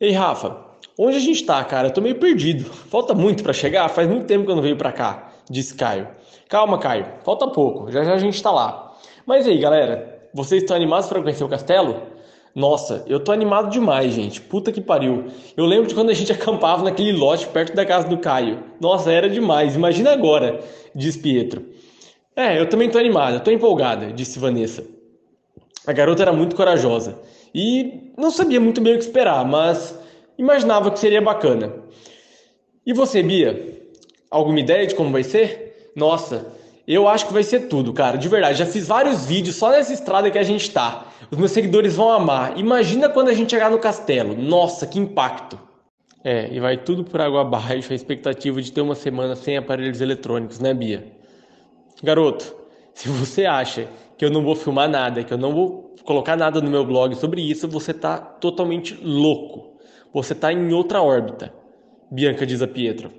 Ei, 0.00 0.12
Rafa, 0.12 0.64
onde 0.96 1.16
a 1.16 1.20
gente 1.20 1.44
tá, 1.44 1.64
cara? 1.64 1.88
Eu 1.88 1.92
tô 1.92 2.00
meio 2.00 2.20
perdido. 2.20 2.64
Falta 2.64 3.12
muito 3.12 3.42
para 3.42 3.52
chegar? 3.52 3.88
Faz 3.88 4.08
muito 4.08 4.26
tempo 4.26 4.44
que 4.44 4.50
eu 4.52 4.54
não 4.54 4.62
veio 4.62 4.76
para 4.76 4.92
cá, 4.92 5.32
disse 5.50 5.74
Caio. 5.74 6.06
Calma, 6.48 6.78
Caio, 6.78 7.06
falta 7.24 7.48
pouco, 7.48 7.90
já 7.90 8.04
já 8.04 8.14
a 8.14 8.18
gente 8.18 8.40
tá 8.40 8.52
lá. 8.52 8.96
Mas 9.26 9.48
aí, 9.48 9.58
galera, 9.58 10.28
vocês 10.32 10.62
estão 10.62 10.76
animados 10.76 11.08
para 11.08 11.20
conhecer 11.20 11.42
o 11.42 11.48
castelo? 11.48 12.15
Nossa, 12.56 13.04
eu 13.06 13.20
tô 13.20 13.32
animado 13.32 13.68
demais, 13.68 14.14
gente. 14.14 14.40
Puta 14.40 14.72
que 14.72 14.80
pariu. 14.80 15.26
Eu 15.54 15.66
lembro 15.66 15.88
de 15.88 15.94
quando 15.94 16.08
a 16.08 16.14
gente 16.14 16.32
acampava 16.32 16.82
naquele 16.82 17.12
lote 17.12 17.46
perto 17.48 17.76
da 17.76 17.84
casa 17.84 18.08
do 18.08 18.16
Caio. 18.16 18.64
Nossa, 18.80 19.12
era 19.12 19.28
demais. 19.28 19.76
Imagina 19.76 20.10
agora, 20.10 20.58
diz 20.94 21.18
Pietro. 21.18 21.66
É, 22.34 22.58
eu 22.58 22.66
também 22.66 22.88
tô 22.88 22.96
animada, 22.96 23.40
tô 23.40 23.50
empolgada, 23.50 24.10
disse 24.10 24.38
Vanessa. 24.38 24.84
A 25.86 25.92
garota 25.92 26.22
era 26.22 26.32
muito 26.32 26.56
corajosa 26.56 27.18
e 27.54 28.10
não 28.16 28.30
sabia 28.30 28.60
muito 28.60 28.80
bem 28.80 28.94
o 28.94 28.98
que 28.98 29.04
esperar, 29.04 29.44
mas 29.44 29.98
imaginava 30.38 30.90
que 30.90 30.98
seria 30.98 31.20
bacana. 31.20 31.74
E 32.86 32.92
você, 32.94 33.22
Bia? 33.22 33.84
Alguma 34.30 34.60
ideia 34.60 34.86
de 34.86 34.94
como 34.94 35.12
vai 35.12 35.22
ser? 35.22 35.90
Nossa, 35.94 36.46
eu 36.88 37.06
acho 37.06 37.26
que 37.26 37.32
vai 37.32 37.42
ser 37.42 37.68
tudo, 37.68 37.92
cara, 37.92 38.16
de 38.16 38.28
verdade. 38.28 38.58
Já 38.58 38.66
fiz 38.66 38.86
vários 38.86 39.26
vídeos 39.26 39.56
só 39.56 39.70
nessa 39.70 39.92
estrada 39.92 40.30
que 40.30 40.38
a 40.38 40.42
gente 40.42 40.70
tá. 40.70 41.06
Os 41.30 41.38
meus 41.38 41.50
seguidores 41.50 41.96
vão 41.96 42.10
amar. 42.10 42.58
Imagina 42.58 43.08
quando 43.08 43.28
a 43.28 43.34
gente 43.34 43.50
chegar 43.50 43.70
no 43.70 43.78
castelo. 43.78 44.34
Nossa, 44.36 44.86
que 44.86 44.98
impacto. 44.98 45.58
É, 46.22 46.52
e 46.52 46.58
vai 46.58 46.76
tudo 46.76 47.04
por 47.04 47.20
água 47.20 47.42
abaixo 47.42 47.92
a 47.92 47.96
expectativa 47.96 48.60
de 48.60 48.72
ter 48.72 48.80
uma 48.80 48.94
semana 48.94 49.36
sem 49.36 49.56
aparelhos 49.56 50.00
eletrônicos, 50.00 50.58
né, 50.58 50.74
Bia? 50.74 51.06
Garoto, 52.02 52.54
se 52.92 53.08
você 53.08 53.46
acha 53.46 53.88
que 54.18 54.24
eu 54.24 54.30
não 54.30 54.42
vou 54.42 54.56
filmar 54.56 54.88
nada, 54.88 55.22
que 55.22 55.32
eu 55.32 55.38
não 55.38 55.52
vou 55.52 55.94
colocar 56.04 56.36
nada 56.36 56.60
no 56.60 56.70
meu 56.70 56.84
blog 56.84 57.14
sobre 57.14 57.42
isso, 57.42 57.68
você 57.68 57.92
tá 57.92 58.18
totalmente 58.18 58.98
louco. 59.02 59.76
Você 60.12 60.34
tá 60.34 60.52
em 60.52 60.72
outra 60.72 61.02
órbita. 61.02 61.52
Bianca 62.10 62.46
diz 62.46 62.62
a 62.62 62.66
Pietro. 62.66 63.10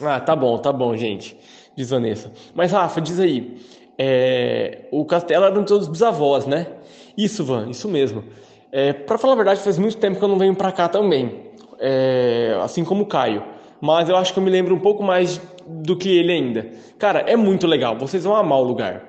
Ah, 0.00 0.20
tá 0.20 0.34
bom, 0.34 0.58
tá 0.58 0.72
bom, 0.72 0.96
gente, 0.96 1.36
diz 1.76 1.90
Vanessa. 1.90 2.32
Mas 2.54 2.72
Rafa, 2.72 3.00
diz 3.00 3.20
aí, 3.20 3.58
é, 3.98 4.88
o 4.90 5.04
castelo 5.04 5.44
era 5.44 5.60
dos 5.60 5.88
bisavós, 5.88 6.46
né? 6.46 6.66
Isso, 7.16 7.44
Van, 7.44 7.68
isso 7.68 7.88
mesmo. 7.88 8.24
É, 8.70 8.92
para 8.92 9.18
falar 9.18 9.34
a 9.34 9.36
verdade, 9.36 9.60
faz 9.60 9.78
muito 9.78 9.96
tempo 9.98 10.18
que 10.18 10.24
eu 10.24 10.28
não 10.28 10.38
venho 10.38 10.54
para 10.54 10.72
cá 10.72 10.88
também, 10.88 11.50
é, 11.78 12.56
assim 12.62 12.84
como 12.84 13.02
o 13.02 13.06
Caio. 13.06 13.42
Mas 13.80 14.08
eu 14.08 14.16
acho 14.16 14.32
que 14.32 14.38
eu 14.38 14.42
me 14.42 14.50
lembro 14.50 14.74
um 14.74 14.78
pouco 14.78 15.02
mais 15.02 15.40
do 15.66 15.96
que 15.96 16.08
ele 16.08 16.32
ainda. 16.32 16.70
Cara, 16.98 17.20
é 17.20 17.36
muito 17.36 17.66
legal, 17.66 17.98
vocês 17.98 18.24
vão 18.24 18.34
amar 18.34 18.58
o 18.58 18.64
lugar. 18.64 19.04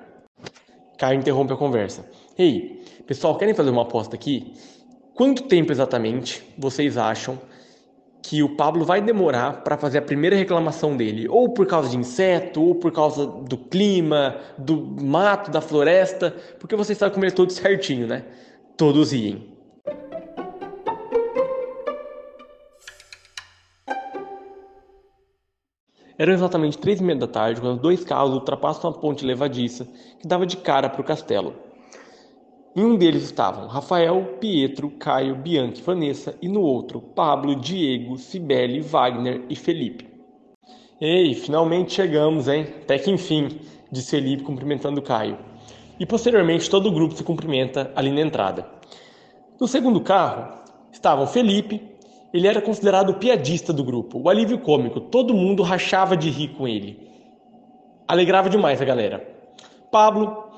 Caio 0.98 1.20
interrompe 1.20 1.54
a 1.54 1.56
conversa. 1.56 2.10
Ei, 2.38 2.82
pessoal, 3.08 3.38
querem 3.38 3.54
fazer 3.54 3.70
uma 3.70 3.84
aposta 3.84 4.16
aqui? 4.16 4.54
Quanto 5.14 5.44
tempo 5.44 5.72
exatamente 5.72 6.44
vocês 6.58 6.98
acham 6.98 7.38
que 8.24 8.42
o 8.42 8.56
Pablo 8.56 8.86
vai 8.86 9.02
demorar 9.02 9.64
para 9.64 9.78
fazer 9.78 9.98
a 9.98 10.02
primeira 10.02 10.34
reclamação 10.34 10.96
dele, 10.96 11.28
ou 11.28 11.54
por 11.54 11.68
causa 11.68 11.90
de 11.90 11.98
inseto, 11.98 12.64
ou 12.64 12.74
por 12.74 12.90
causa 12.90 13.28
do 13.28 13.58
clima, 13.58 14.38
do 14.58 14.78
mato, 14.78 15.52
da 15.52 15.60
floresta, 15.60 16.34
porque 16.58 16.74
vocês 16.74 16.98
sabem 16.98 17.14
como 17.14 17.26
ele 17.26 17.34
é 17.34 17.36
todo 17.36 17.52
certinho, 17.52 18.08
né? 18.08 18.24
Todos 18.78 19.12
riem. 19.12 19.52
Eram 26.18 26.34
exatamente 26.34 26.78
três 26.78 27.02
e 27.02 27.04
meia 27.04 27.20
da 27.20 27.28
tarde 27.28 27.60
quando 27.60 27.82
dois 27.82 28.06
carros 28.06 28.34
ultrapassam 28.34 28.90
a 28.90 28.94
ponte 28.94 29.26
levadiça 29.26 29.86
que 30.20 30.28
dava 30.28 30.46
de 30.46 30.56
cara 30.56 30.88
para 30.88 31.02
o 31.02 31.04
castelo. 31.04 31.54
Em 32.76 32.84
um 32.84 32.96
deles 32.96 33.24
estavam 33.24 33.68
Rafael, 33.68 34.38
Pietro, 34.40 34.90
Caio, 34.90 35.36
Bianchi, 35.36 35.80
Vanessa 35.80 36.36
e 36.42 36.48
no 36.48 36.62
outro 36.62 37.00
Pablo, 37.00 37.56
Diego, 37.56 38.18
Cibele, 38.18 38.82
Wagner 38.82 39.44
e 39.48 39.56
Felipe. 39.56 40.08
Ei, 41.00 41.36
finalmente 41.36 41.94
chegamos, 41.94 42.48
hein? 42.48 42.66
Até 42.82 42.98
que 42.98 43.12
enfim, 43.12 43.60
disse 43.92 44.10
Felipe 44.10 44.42
cumprimentando 44.42 45.04
Caio. 45.04 45.38
E 46.00 46.06
posteriormente 46.06 46.68
todo 46.68 46.88
o 46.88 46.92
grupo 46.92 47.14
se 47.14 47.24
cumprimenta 47.24 47.92
ali 47.96 48.12
na 48.12 48.22
entrada. 48.22 48.68
No 49.62 49.68
segundo 49.68 50.02
carro 50.02 50.58
estavam 50.92 51.28
Felipe, 51.28 51.80
ele 52.34 52.48
era 52.48 52.60
considerado 52.60 53.12
o 53.12 53.20
piadista 53.20 53.72
do 53.72 53.84
grupo, 53.84 54.20
o 54.20 54.30
alívio 54.30 54.58
cômico, 54.58 55.00
todo 55.00 55.36
mundo 55.36 55.62
rachava 55.62 56.18
de 56.18 56.32
rir 56.32 56.48
com 56.50 56.68
ele. 56.68 57.08
Alegrava 58.08 58.50
demais 58.50 58.82
a 58.82 58.86
galera. 58.86 59.28
Pablo, 59.92 60.53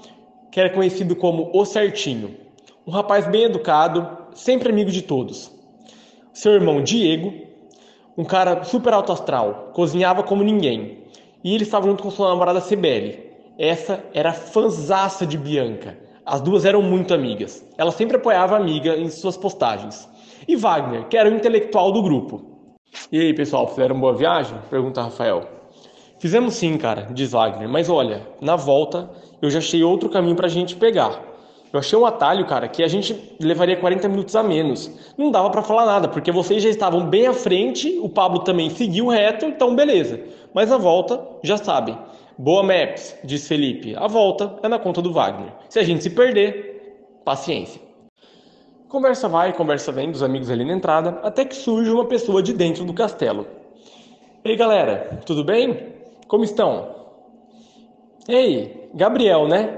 que 0.56 0.60
era 0.62 0.70
conhecido 0.70 1.18
como 1.18 1.50
O 1.54 1.66
Certinho. 1.66 2.34
Um 2.88 2.92
rapaz 2.92 3.28
bem 3.28 3.44
educado, 3.44 4.08
sempre 4.34 4.70
amigo 4.70 4.90
de 4.90 5.02
todos. 5.02 5.52
Seu 6.32 6.54
irmão 6.54 6.82
Diego, 6.82 7.34
um 8.18 8.24
cara 8.24 8.64
super 8.64 8.94
alto 8.94 9.12
astral, 9.12 9.72
cozinhava 9.74 10.24
como 10.24 10.46
ninguém. 10.46 11.00
E 11.44 11.54
ele 11.54 11.64
estava 11.64 11.88
junto 11.88 12.02
com 12.02 12.10
sua 12.10 12.30
namorada 12.30 12.62
Cibele. 12.62 13.32
Essa 13.60 14.02
era 14.14 14.32
fanzaça 14.32 15.26
de 15.26 15.38
Bianca. 15.38 15.98
As 16.26 16.40
duas 16.40 16.64
eram 16.64 16.82
muito 16.82 17.14
amigas. 17.14 17.62
Ela 17.78 17.92
sempre 17.92 18.16
apoiava 18.16 18.56
a 18.56 18.60
amiga 18.60 18.96
em 18.96 19.10
suas 19.10 19.36
postagens. 19.36 20.08
E 20.48 20.56
Wagner, 20.56 21.10
que 21.10 21.18
era 21.18 21.30
o 21.30 21.36
intelectual 21.36 21.92
do 21.92 22.02
grupo. 22.02 22.42
E 23.12 23.20
aí, 23.20 23.34
pessoal, 23.34 23.68
fizeram 23.68 24.00
boa 24.00 24.14
viagem? 24.14 24.58
Pergunta 24.70 25.02
Rafael. 25.02 25.50
Fizemos 26.18 26.54
sim, 26.54 26.78
cara, 26.78 27.10
diz 27.12 27.34
Wagner, 27.34 27.68
mas 27.68 27.90
olha, 27.90 28.26
na 28.40 28.56
volta 28.56 29.10
eu 29.46 29.52
já 29.52 29.60
achei 29.60 29.84
outro 29.84 30.10
caminho 30.10 30.36
pra 30.36 30.48
gente 30.48 30.76
pegar. 30.76 31.22
Eu 31.72 31.80
achei 31.80 31.98
um 31.98 32.06
atalho, 32.06 32.46
cara, 32.46 32.68
que 32.68 32.82
a 32.84 32.88
gente 32.88 33.36
levaria 33.40 33.76
40 33.76 34.08
minutos 34.08 34.36
a 34.36 34.42
menos. 34.42 34.90
Não 35.18 35.30
dava 35.30 35.50
para 35.50 35.62
falar 35.62 35.86
nada, 35.86 36.08
porque 36.08 36.32
vocês 36.32 36.64
já 36.64 36.70
estavam 36.70 37.06
bem 37.06 37.28
à 37.28 37.34
frente, 37.34 38.00
o 38.02 38.10
Pablo 38.10 38.40
também 38.40 38.70
seguiu 38.70 39.08
reto, 39.08 39.46
então 39.46 39.76
beleza. 39.76 40.20
Mas 40.54 40.72
a 40.72 40.78
volta, 40.78 41.22
já 41.44 41.58
sabem. 41.58 41.98
Boa 42.38 42.64
Maps, 42.64 43.16
diz 43.24 43.48
Felipe. 43.48 43.96
A 43.96 44.08
volta 44.08 44.58
é 44.64 44.68
na 44.68 44.80
conta 44.80 45.02
do 45.02 45.12
Wagner. 45.12 45.54
Se 45.70 45.78
a 45.80 45.84
gente 45.84 46.02
se 46.02 46.10
perder, 46.10 47.20
paciência. 47.24 47.82
Conversa 48.88 49.28
vai, 49.28 49.52
conversa 49.52 49.92
vem 49.92 50.12
dos 50.12 50.24
amigos 50.24 50.50
ali 50.50 50.64
na 50.64 50.74
entrada, 50.74 51.20
até 51.24 51.44
que 51.44 51.56
surge 51.56 51.92
uma 51.92 52.06
pessoa 52.06 52.42
de 52.42 52.54
dentro 52.54 52.86
do 52.86 52.94
castelo. 52.94 53.46
Ei 54.44 54.56
galera, 54.56 55.20
tudo 55.26 55.44
bem? 55.44 55.94
Como 56.28 56.44
estão? 56.44 56.96
Ei, 58.28 58.85
Gabriel, 58.96 59.48
né? 59.48 59.78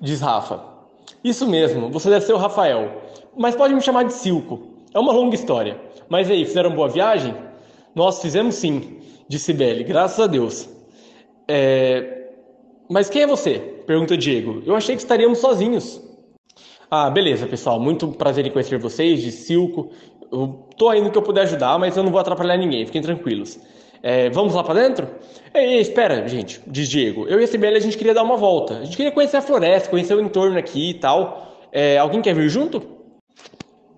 Diz 0.00 0.20
Rafa. 0.20 0.60
Isso 1.24 1.46
mesmo, 1.48 1.90
você 1.90 2.08
deve 2.08 2.24
ser 2.24 2.32
o 2.32 2.38
Rafael. 2.38 3.02
Mas 3.36 3.56
pode 3.56 3.74
me 3.74 3.80
chamar 3.80 4.04
de 4.04 4.12
Silco. 4.12 4.68
É 4.94 4.98
uma 4.98 5.12
longa 5.12 5.34
história. 5.34 5.80
Mas 6.08 6.30
aí, 6.30 6.44
fizeram 6.44 6.70
boa 6.70 6.88
viagem? 6.88 7.34
Nós 7.94 8.22
fizemos 8.22 8.54
sim, 8.54 8.98
disse 9.28 9.52
Belle, 9.52 9.82
graças 9.82 10.20
a 10.20 10.28
Deus. 10.28 10.68
É... 11.48 12.28
Mas 12.88 13.10
quem 13.10 13.22
é 13.22 13.26
você? 13.26 13.58
Pergunta 13.84 14.16
Diego. 14.16 14.62
Eu 14.64 14.76
achei 14.76 14.94
que 14.94 15.02
estaríamos 15.02 15.38
sozinhos. 15.38 16.00
Ah, 16.88 17.10
beleza, 17.10 17.46
pessoal. 17.46 17.80
Muito 17.80 18.08
prazer 18.08 18.46
em 18.46 18.50
conhecer 18.50 18.78
vocês, 18.78 19.20
de 19.20 19.32
Silco. 19.32 19.90
Eu 20.30 20.68
tô 20.76 20.88
aí 20.88 21.00
no 21.02 21.10
que 21.10 21.18
eu 21.18 21.22
puder 21.22 21.42
ajudar, 21.42 21.78
mas 21.78 21.96
eu 21.96 22.04
não 22.04 22.12
vou 22.12 22.20
atrapalhar 22.20 22.56
ninguém, 22.56 22.86
fiquem 22.86 23.02
tranquilos. 23.02 23.58
É, 24.08 24.30
vamos 24.30 24.54
lá 24.54 24.62
para 24.62 24.86
dentro? 24.86 25.08
Ei, 25.52 25.80
espera, 25.80 26.28
gente, 26.28 26.62
diz 26.64 26.88
Diego. 26.88 27.26
Eu 27.26 27.40
e 27.40 27.42
a 27.42 27.46
Sibeli, 27.48 27.76
a 27.76 27.80
gente 27.80 27.98
queria 27.98 28.14
dar 28.14 28.22
uma 28.22 28.36
volta. 28.36 28.78
A 28.78 28.84
gente 28.84 28.96
queria 28.96 29.10
conhecer 29.10 29.38
a 29.38 29.42
floresta, 29.42 29.90
conhecer 29.90 30.14
o 30.14 30.20
entorno 30.20 30.56
aqui 30.56 30.90
e 30.90 30.94
tal. 30.94 31.66
É, 31.72 31.98
alguém 31.98 32.22
quer 32.22 32.32
vir 32.32 32.48
junto? 32.48 32.80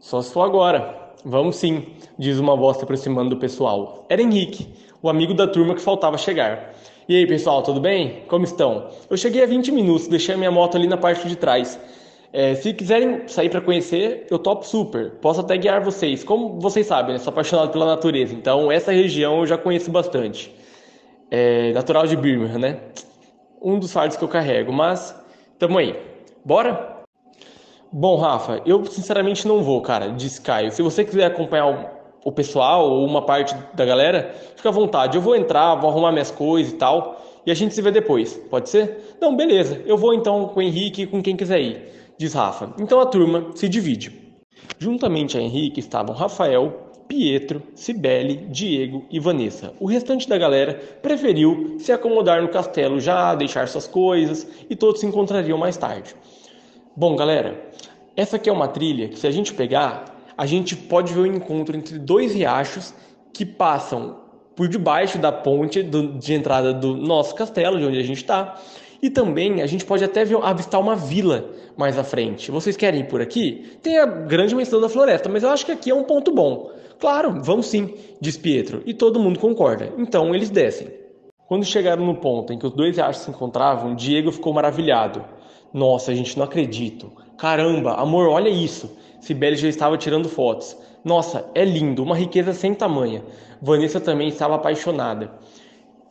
Só 0.01 0.23
se 0.23 0.33
for 0.33 0.45
agora. 0.45 1.13
Vamos 1.27 1.57
sim, 1.57 1.89
diz 2.19 2.39
uma 2.39 2.57
voz 2.57 2.79
se 2.79 2.85
aproximando 2.85 3.29
do 3.29 3.37
pessoal. 3.37 4.07
Era 4.09 4.23
Henrique, 4.23 4.73
o 5.03 5.11
amigo 5.11 5.35
da 5.35 5.47
turma 5.47 5.75
que 5.75 5.83
faltava 5.83 6.17
chegar. 6.17 6.73
E 7.07 7.15
aí, 7.15 7.27
pessoal, 7.27 7.63
tudo 7.63 7.79
bem? 7.79 8.23
Como 8.29 8.45
estão? 8.45 8.89
Eu 9.11 9.17
cheguei 9.19 9.43
há 9.43 9.47
20 9.47 9.71
minutos, 9.73 10.09
deixei 10.09 10.35
a 10.35 10.39
minha 10.39 10.51
moto 10.51 10.79
ali 10.79 10.87
na 10.87 10.97
parte 10.97 11.29
de 11.29 11.37
trás. 11.37 11.79
É, 12.31 12.55
se 12.55 12.75
quiserem 12.75 13.27
sair 13.27 13.49
para 13.49 13.61
conhecer, 13.61 14.27
eu 14.31 14.39
topo 14.39 14.67
super. 14.67 15.13
Posso 15.13 15.41
até 15.41 15.57
guiar 15.57 15.83
vocês. 15.83 16.23
Como 16.23 16.61
vocês 16.61 16.87
sabem, 16.87 17.15
eu 17.15 17.19
sou 17.19 17.31
apaixonado 17.31 17.71
pela 17.71 17.87
natureza, 17.87 18.35
então 18.35 18.71
essa 18.71 18.93
região 18.93 19.39
eu 19.39 19.47
já 19.47 19.57
conheço 19.57 19.91
bastante. 19.91 20.55
É 21.31 21.73
natural 21.73 22.07
de 22.07 22.17
Birmingham, 22.17 22.59
né? 22.59 22.81
Um 23.63 23.79
dos 23.79 23.93
fardos 23.93 24.17
que 24.17 24.23
eu 24.23 24.29
carrego, 24.29 24.73
mas 24.73 25.15
tamo 25.59 25.79
aí. 25.79 25.97
Bora? 26.45 26.99
Bom, 27.91 28.17
Rafa, 28.17 28.61
eu 28.67 28.85
sinceramente 28.85 29.49
não 29.49 29.63
vou, 29.63 29.81
cara, 29.81 30.09
disse 30.09 30.41
Caio. 30.43 30.71
Se 30.71 30.83
você 30.83 31.05
quiser 31.05 31.25
acompanhar 31.25 31.95
o 32.23 32.31
pessoal 32.31 32.91
ou 32.91 33.07
uma 33.07 33.25
parte 33.25 33.57
da 33.73 33.87
galera, 33.87 34.35
fica 34.55 34.69
à 34.69 34.73
vontade. 34.73 35.17
Eu 35.17 35.23
vou 35.23 35.35
entrar, 35.35 35.75
vou 35.77 35.89
arrumar 35.89 36.13
minhas 36.13 36.31
coisas 36.31 36.75
e 36.75 36.77
tal, 36.77 37.23
e 37.47 37.51
a 37.51 37.55
gente 37.55 37.75
se 37.75 37.81
vê 37.81 37.91
depois. 37.91 38.35
Pode 38.51 38.69
ser? 38.69 39.17
Não, 39.19 39.35
beleza. 39.35 39.81
Eu 39.87 39.97
vou 39.97 40.13
então 40.13 40.49
com 40.49 40.61
o 40.61 40.63
Henrique 40.63 41.03
e 41.03 41.07
com 41.07 41.23
quem 41.23 41.35
quiser 41.35 41.61
ir 41.61 41.99
diz 42.19 42.35
Rafa. 42.35 42.75
Então 42.79 43.01
a 43.01 43.07
turma 43.07 43.53
se 43.55 43.69
divide. 43.69 44.13
Juntamente 44.79 45.39
a 45.39 45.41
Henrique 45.41 45.81
estavam 45.81 46.15
Rafael, 46.15 46.89
Pietro, 47.07 47.63
Cibele, 47.75 48.49
Diego 48.51 49.07
e 49.11 49.19
Vanessa. 49.19 49.73
O 49.81 49.87
restante 49.87 50.29
da 50.29 50.37
galera 50.37 50.75
preferiu 51.01 51.77
se 51.79 51.91
acomodar 51.91 52.43
no 52.43 52.49
castelo 52.49 53.01
já, 53.01 53.35
deixar 53.35 53.67
suas 53.69 53.87
coisas 53.87 54.47
e 54.69 54.77
todos 54.77 55.01
se 55.01 55.07
encontrariam 55.07 55.57
mais 55.57 55.77
tarde. 55.77 56.15
Bom, 56.95 57.17
galera, 57.17 57.71
essa 58.17 58.37
aqui 58.37 58.51
é 58.51 58.53
uma 58.53 58.69
trilha 58.69 59.09
que 59.09 59.19
se 59.19 59.27
a 59.27 59.31
gente 59.31 59.55
pegar, 59.55 60.05
a 60.37 60.45
gente 60.45 60.77
pode 60.77 61.15
ver 61.15 61.21
o 61.21 61.27
encontro 61.27 61.77
entre 61.77 61.99
dois 61.99 62.35
riachos 62.35 62.93
que 63.33 63.47
passam 63.47 64.19
por 64.55 64.69
debaixo 64.69 65.19
da 65.19 65.31
ponte 65.31 65.83
de 65.83 66.35
entrada 66.35 66.75
do 66.75 66.97
nosso 66.97 67.35
castelo, 67.35 67.79
de 67.79 67.87
onde 67.87 67.99
a 67.99 68.03
gente 68.03 68.19
está, 68.19 68.61
e 69.03 69.09
também 69.09 69.63
a 69.63 69.67
gente 69.67 69.85
pode 69.85 70.05
até 70.05 70.25
ver, 70.25 70.39
avistar 70.43 70.81
uma 70.81 70.97
vila 70.97 71.51
mais 71.77 71.99
à 71.99 72.05
frente. 72.05 72.51
Vocês 72.51 72.77
querem 72.77 73.01
ir 73.01 73.05
por 73.05 73.21
aqui? 73.21 73.79
Tem 73.83 73.99
a 73.99 74.07
grande 74.07 74.55
imensidão 74.55 74.81
da 74.81 74.89
floresta, 74.89 75.29
mas 75.29 75.43
eu 75.43 75.51
acho 75.51 75.65
que 75.65 75.73
aqui 75.73 75.91
é 75.91 75.95
um 75.95 76.05
ponto 76.05 76.33
bom. 76.33 76.71
Claro, 76.99 77.41
vamos 77.43 77.67
sim, 77.67 77.95
diz 78.21 78.37
Pietro, 78.37 78.83
e 78.85 78.93
todo 78.93 79.21
mundo 79.21 79.39
concorda. 79.39 79.93
Então 79.97 80.35
eles 80.35 80.51
descem. 80.51 80.89
Quando 81.47 81.65
chegaram 81.65 82.05
no 82.05 82.17
ponto 82.17 82.53
em 82.53 82.59
que 82.59 82.67
os 82.67 82.73
dois 82.75 82.97
riachos 82.97 83.23
se 83.23 83.31
encontravam, 83.31 83.95
Diego 83.95 84.33
ficou 84.33 84.53
maravilhado. 84.53 85.25
Nossa, 85.73 86.11
a 86.11 86.15
gente 86.15 86.37
não 86.37 86.45
acredito. 86.45 87.13
Caramba, 87.39 87.95
amor, 87.95 88.29
olha 88.29 88.49
isso. 88.49 88.99
Sibeli 89.21 89.57
já 89.57 89.69
estava 89.69 89.97
tirando 89.97 90.29
fotos. 90.29 90.77
Nossa, 91.05 91.49
é 91.55 91.65
lindo, 91.65 92.03
uma 92.03 92.17
riqueza 92.17 92.53
sem 92.53 92.75
tamanha. 92.75 93.23
Vanessa 93.63 94.01
também 94.01 94.29
estava 94.29 94.57
apaixonada. 94.57 95.33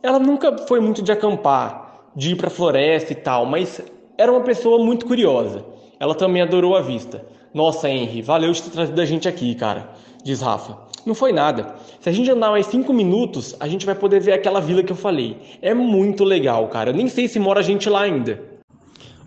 Ela 0.02 0.20
nunca 0.20 0.58
foi 0.68 0.80
muito 0.80 1.02
de 1.02 1.12
acampar, 1.12 1.87
de 2.18 2.32
ir 2.32 2.36
para 2.36 2.48
a 2.48 2.50
floresta 2.50 3.14
e 3.14 3.16
tal, 3.16 3.46
mas 3.46 3.80
era 4.18 4.32
uma 4.32 4.42
pessoa 4.42 4.84
muito 4.84 5.06
curiosa. 5.06 5.64
Ela 6.00 6.16
também 6.16 6.42
adorou 6.42 6.76
a 6.76 6.82
vista. 6.82 7.24
Nossa, 7.54 7.88
Henry, 7.88 8.24
valeu 8.24 8.52
de 8.52 8.64
ter 8.64 8.72
trazido 8.72 9.00
a 9.00 9.06
gente 9.06 9.30
aqui, 9.30 9.54
cara, 9.54 9.92
diz 10.24 10.42
Rafa. 10.42 10.80
Não 11.06 11.14
foi 11.14 11.32
nada. 11.32 11.76
Se 12.02 12.10
a 12.10 12.12
gente 12.12 12.30
andar 12.32 12.50
mais 12.50 12.66
cinco 12.66 12.92
minutos, 12.92 13.56
a 13.60 13.68
gente 13.68 13.86
vai 13.86 13.94
poder 13.94 14.20
ver 14.20 14.34
aquela 14.34 14.60
vila 14.60 14.82
que 14.82 14.92
eu 14.92 14.96
falei. 14.96 15.38
É 15.62 15.76
muito 15.76 16.24
legal, 16.24 16.68
cara. 16.70 16.90
Eu 16.90 16.96
nem 16.96 17.08
sei 17.08 17.28
se 17.28 17.40
mora 17.40 17.62
gente 17.62 17.88
lá 17.88 18.02
ainda. 18.02 18.44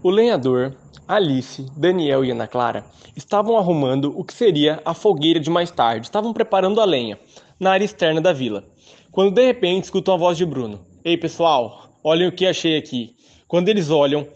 O 0.02 0.10
lenhador, 0.10 0.74
Alice, 1.06 1.64
Daniel 1.76 2.24
e 2.24 2.32
Ana 2.32 2.48
Clara 2.48 2.84
estavam 3.16 3.56
arrumando 3.56 4.12
o 4.18 4.24
que 4.24 4.34
seria 4.34 4.82
a 4.84 4.94
fogueira 4.94 5.38
de 5.38 5.48
mais 5.48 5.70
tarde. 5.70 6.06
Estavam 6.06 6.32
preparando 6.32 6.80
a 6.80 6.84
lenha 6.84 7.20
na 7.58 7.70
área 7.70 7.84
externa 7.84 8.20
da 8.20 8.32
vila. 8.32 8.64
Quando 9.12 9.32
de 9.32 9.46
repente 9.46 9.84
escutam 9.84 10.14
a 10.14 10.18
voz 10.18 10.36
de 10.36 10.44
Bruno. 10.44 10.80
Ei, 11.04 11.16
pessoal, 11.16 11.89
olhem 12.02 12.28
o 12.28 12.32
que 12.32 12.46
achei 12.46 12.76
aqui. 12.76 13.14
Quando 13.46 13.68
eles 13.68 13.90
olham, 13.90 14.26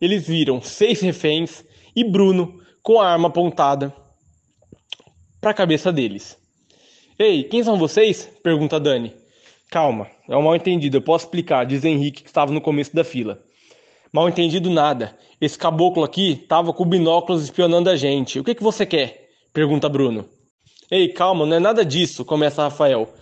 eles 0.00 0.26
viram 0.26 0.60
seis 0.60 1.00
reféns 1.00 1.64
e 1.94 2.04
Bruno 2.04 2.60
com 2.82 3.00
a 3.00 3.08
arma 3.08 3.28
apontada 3.28 3.94
para 5.40 5.50
a 5.50 5.54
cabeça 5.54 5.92
deles. 5.92 6.36
Ei, 7.18 7.44
quem 7.44 7.62
são 7.62 7.78
vocês? 7.78 8.28
pergunta 8.42 8.78
Dani. 8.78 9.14
Calma, 9.70 10.08
é 10.28 10.36
um 10.36 10.42
mal 10.42 10.54
entendido, 10.54 10.96
eu 10.96 11.02
posso 11.02 11.24
explicar, 11.24 11.64
diz 11.64 11.84
Henrique 11.84 12.22
que 12.22 12.28
estava 12.28 12.52
no 12.52 12.60
começo 12.60 12.94
da 12.94 13.02
fila. 13.02 13.42
Mal 14.12 14.28
entendido 14.28 14.70
nada. 14.70 15.16
Esse 15.40 15.58
caboclo 15.58 16.04
aqui 16.04 16.32
estava 16.42 16.72
com 16.72 16.84
binóculos 16.84 17.42
espionando 17.42 17.90
a 17.90 17.96
gente. 17.96 18.38
O 18.38 18.44
que, 18.44 18.54
que 18.54 18.62
você 18.62 18.86
quer? 18.86 19.28
pergunta 19.52 19.88
Bruno. 19.88 20.28
Ei, 20.90 21.08
calma, 21.08 21.44
não 21.44 21.56
é 21.56 21.58
nada 21.58 21.84
disso, 21.84 22.24
começa 22.24 22.62
Rafael. 22.62 23.12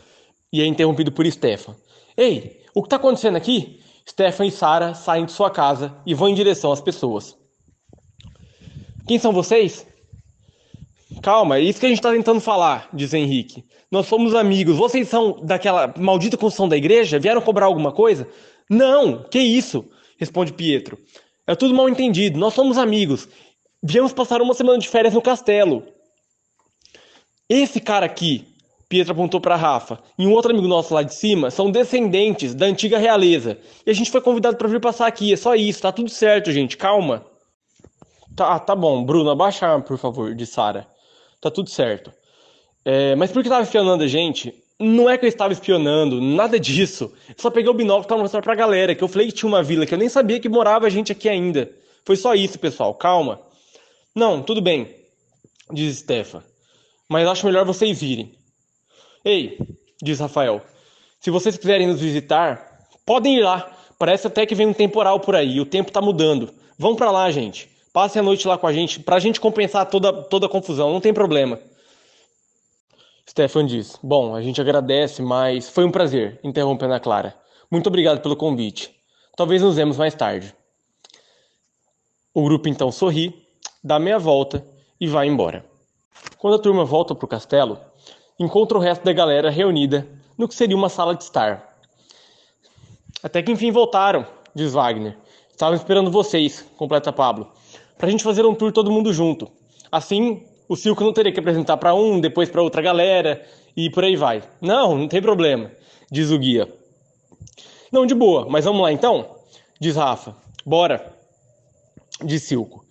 E 0.53 0.61
é 0.61 0.67
interrompido 0.67 1.11
por 1.11 1.31
Stefan. 1.31 1.75
Ei, 2.17 2.63
o 2.75 2.83
que 2.83 2.87
está 2.87 2.97
acontecendo 2.97 3.37
aqui? 3.37 3.81
Stefan 4.09 4.47
e 4.47 4.51
Sara 4.51 4.95
saem 4.95 5.25
de 5.25 5.33
sua 5.33 5.51
casa 5.51 5.97
e 6.07 6.15
vão 6.15 6.29
em 6.29 6.35
direção 6.35 6.71
às 6.71 6.81
pessoas. 6.81 7.37
Quem 9.07 9.19
são 9.19 9.33
vocês? 9.33 9.87
Calma, 11.23 11.59
é 11.59 11.61
isso 11.61 11.81
que 11.81 11.87
a 11.87 11.89
gente 11.89 11.99
está 11.99 12.13
tentando 12.13 12.41
falar, 12.41 12.89
diz 12.93 13.13
Henrique. 13.15 13.65
Nós 13.91 14.07
somos 14.07 14.35
amigos. 14.35 14.77
Vocês 14.77 15.09
são 15.09 15.41
daquela 15.43 15.93
maldita 15.99 16.37
construção 16.37 16.69
da 16.69 16.77
igreja? 16.77 17.19
Vieram 17.19 17.41
cobrar 17.41 17.67
alguma 17.67 17.93
coisa? 17.93 18.29
Não, 18.69 19.23
que 19.23 19.39
isso? 19.39 19.85
Responde 20.19 20.53
Pietro. 20.53 20.99
É 21.47 21.55
tudo 21.55 21.75
mal 21.75 21.89
entendido. 21.89 22.39
Nós 22.39 22.55
somos 22.55 22.79
amigos. 22.79 23.29
Viemos 23.83 24.13
passar 24.13 24.41
uma 24.41 24.55
semana 24.55 24.79
de 24.79 24.89
férias 24.89 25.15
no 25.15 25.23
castelo. 25.23 25.87
Esse 27.49 27.81
cara 27.81 28.07
aqui, 28.07 28.54
Pietro 28.89 29.13
apontou 29.13 29.41
para 29.41 29.57
Rafa, 29.57 29.99
e 30.19 30.27
um 30.27 30.33
outro 30.33 30.53
amigo 30.53 30.69
nosso 30.69 30.95
lá 30.95 31.03
de 31.03 31.15
cima, 31.15 31.51
são 31.51 31.71
descendentes 31.71 32.55
da 32.55 32.67
antiga 32.67 32.99
realeza. 32.99 33.59
E 33.87 33.91
a 33.91 33.95
gente 33.95 34.11
foi 34.11 34.21
convidado 34.21 34.57
para 34.57 34.69
vir 34.69 34.81
passar 34.81 35.07
aqui. 35.07 35.33
É 35.33 35.37
só 35.37 35.55
isso. 35.55 35.83
Tá 35.83 35.91
tudo 35.91 36.11
certo, 36.11 36.53
gente. 36.53 36.77
Calma. 36.77 37.25
Tá, 38.37 38.59
tá 38.59 38.75
bom. 38.75 39.05
Bruno, 39.05 39.31
abaixa 39.31 39.75
a 39.75 39.81
por 39.81 39.99
favor, 39.99 40.35
de 40.35 40.47
Sara. 40.47 40.87
Tá 41.41 41.51
tudo 41.51 41.71
certo. 41.71 42.13
É, 42.85 43.15
mas 43.17 43.31
por 43.33 43.43
que 43.43 43.49
estava 43.49 43.63
espionando 43.63 44.05
a 44.05 44.07
gente? 44.07 44.55
Não 44.79 45.09
é 45.09 45.17
que 45.17 45.25
eu 45.25 45.29
estava 45.29 45.53
espionando, 45.53 46.21
nada 46.21 46.59
disso. 46.59 47.13
Eu 47.29 47.35
só 47.39 47.51
peguei 47.51 47.71
o 47.71 47.75
binóculo 47.75 48.07
para 48.07 48.19
mostrar 48.19 48.43
pra 48.43 48.55
galera 48.55 48.95
que 48.95 49.03
eu 49.03 49.09
falei 49.09 49.29
que 49.29 49.33
tinha 49.35 49.49
uma 49.49 49.63
vila 49.63 49.87
que 49.87 49.95
eu 49.95 49.99
nem 49.99 50.09
sabia 50.09 50.41
que 50.41 50.49
morava 50.49 50.91
gente 50.91 51.13
aqui 51.13 51.29
ainda. 51.29 51.71
Foi 52.05 52.17
só 52.17 52.35
isso, 52.35 52.59
pessoal, 52.59 52.93
calma. 52.95 53.41
Não, 54.15 54.43
tudo 54.43 54.61
bem, 54.61 54.89
diz 55.73 55.99
Stefan. 55.99 56.43
Mas 57.09 57.27
acho 57.27 57.47
melhor 57.47 57.65
vocês 57.65 58.03
irem. 58.03 58.35
Ei, 59.25 59.59
diz 60.03 60.21
Rafael. 60.21 60.61
Se 61.19 61.31
vocês 61.31 61.57
quiserem 61.57 61.87
nos 61.87 62.01
visitar, 62.01 62.87
podem 63.07 63.39
ir 63.39 63.43
lá. 63.43 63.73
Parece 63.99 64.27
até 64.27 64.45
que 64.45 64.55
vem 64.55 64.67
um 64.67 64.75
temporal 64.75 65.19
por 65.21 65.35
aí, 65.35 65.61
o 65.61 65.65
tempo 65.65 65.91
tá 65.91 66.03
mudando. 66.03 66.53
Vão 66.79 66.95
para 66.95 67.11
lá, 67.11 67.31
gente. 67.31 67.71
Passem 67.93 68.21
a 68.21 68.23
noite 68.23 68.47
lá 68.47 68.59
com 68.59 68.67
a 68.67 68.73
gente, 68.73 69.01
pra 69.01 69.21
gente 69.21 69.41
compensar 69.41 69.89
toda, 69.89 70.13
toda 70.25 70.47
a 70.47 70.49
confusão, 70.49 70.93
não 70.93 71.01
tem 71.01 71.15
problema. 71.15 71.59
Stefan 73.31 73.65
diz: 73.65 73.99
Bom, 74.03 74.35
a 74.35 74.43
gente 74.43 74.61
agradece, 74.61 75.23
mas 75.23 75.71
foi 75.71 75.85
um 75.85 75.91
prazer, 75.91 76.39
interrompendo 76.45 76.93
a 76.93 77.01
Clara. 77.01 77.35
Muito 77.71 77.87
obrigado 77.87 78.21
pelo 78.21 78.37
convite. 78.37 78.95
Talvez 79.37 79.63
nos 79.63 79.77
vemos 79.77 79.97
mais 79.97 80.15
tarde. 80.15 80.55
O 82.35 82.45
grupo 82.45 82.69
então 82.69 82.93
sorri, 82.93 83.33
dá 83.83 83.99
meia 83.99 84.19
volta 84.19 84.67
e 85.01 85.07
vai 85.07 85.29
embora. 85.29 85.65
Quando 86.37 86.57
a 86.57 86.59
turma 86.59 86.85
volta 86.85 87.15
para 87.15 87.25
o 87.25 87.29
castelo, 87.29 87.79
encontra 88.39 88.77
o 88.77 88.81
resto 88.81 89.05
da 89.05 89.13
galera 89.13 89.51
reunida 89.51 90.09
no 90.37 90.49
que 90.49 90.55
seria 90.55 90.77
uma 90.77 90.89
sala 90.89 91.15
de 91.15 91.23
estar. 91.23 91.77
Até 93.23 93.43
que 93.43 93.53
enfim 93.53 93.71
voltaram, 93.71 94.27
diz 94.55 94.73
Wagner. 94.73 95.17
Estavam 95.51 95.75
esperando 95.75 96.11
vocês, 96.11 96.65
completa 96.77 97.13
Pablo, 97.13 97.51
para 97.97 98.09
a 98.09 98.11
gente 98.11 98.25
fazer 98.25 98.45
um 98.45 98.55
tour 98.55 98.73
todo 98.73 98.91
mundo 98.91 99.13
junto. 99.13 99.51
Assim, 99.91 100.45
o 100.69 100.75
Silco 100.75 101.05
não 101.05 101.13
teria 101.13 101.33
que 101.33 101.39
apresentar 101.39 101.77
para 101.77 101.95
um, 101.95 102.21
depois 102.21 102.51
para 102.51 102.63
outra 102.63 102.83
galera 102.83 103.47
e 103.77 103.89
por 103.89 104.03
aí 104.03 104.17
vai. 104.17 104.43
Não, 104.61 104.99
não 104.99 105.09
tem 105.09 105.23
problema, 105.23 105.71
diz 106.11 106.31
o 106.31 106.39
guia. 106.39 106.69
Não, 107.93 108.05
de 108.05 108.15
boa, 108.15 108.47
mas 108.49 108.65
vamos 108.65 108.83
lá 108.83 108.91
então? 108.91 109.37
Diz 109.81 109.95
Rafa. 109.95 110.35
Bora, 110.67 111.15
diz 112.25 112.43
Silco. 112.43 112.85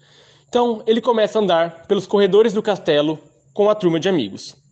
Então 0.47 0.81
ele 0.87 1.01
começa 1.01 1.37
a 1.37 1.41
andar 1.41 1.85
pelos 1.87 2.07
corredores 2.07 2.53
do 2.53 2.61
castelo 2.61 3.19
com 3.53 3.69
a 3.69 3.75
turma 3.75 3.99
de 3.99 4.07
amigos. 4.07 4.62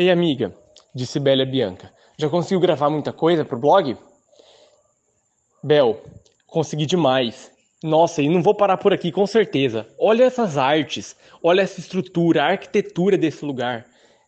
Ei, 0.00 0.10
amiga, 0.10 0.54
disse 0.94 1.20
Bélia 1.20 1.44
Bianca, 1.44 1.92
já 2.16 2.26
conseguiu 2.26 2.58
gravar 2.58 2.88
muita 2.88 3.12
coisa 3.12 3.44
pro 3.44 3.60
blog? 3.60 3.98
Bel, 5.62 6.00
consegui 6.46 6.86
demais. 6.86 7.52
Nossa, 7.84 8.22
e 8.22 8.28
não 8.30 8.42
vou 8.42 8.54
parar 8.54 8.78
por 8.78 8.94
aqui 8.94 9.12
com 9.12 9.26
certeza. 9.26 9.86
Olha 9.98 10.24
essas 10.24 10.56
artes, 10.56 11.14
olha 11.42 11.60
essa 11.60 11.80
estrutura, 11.80 12.42
a 12.42 12.46
arquitetura 12.46 13.18
desse 13.18 13.44
lugar. 13.44 13.84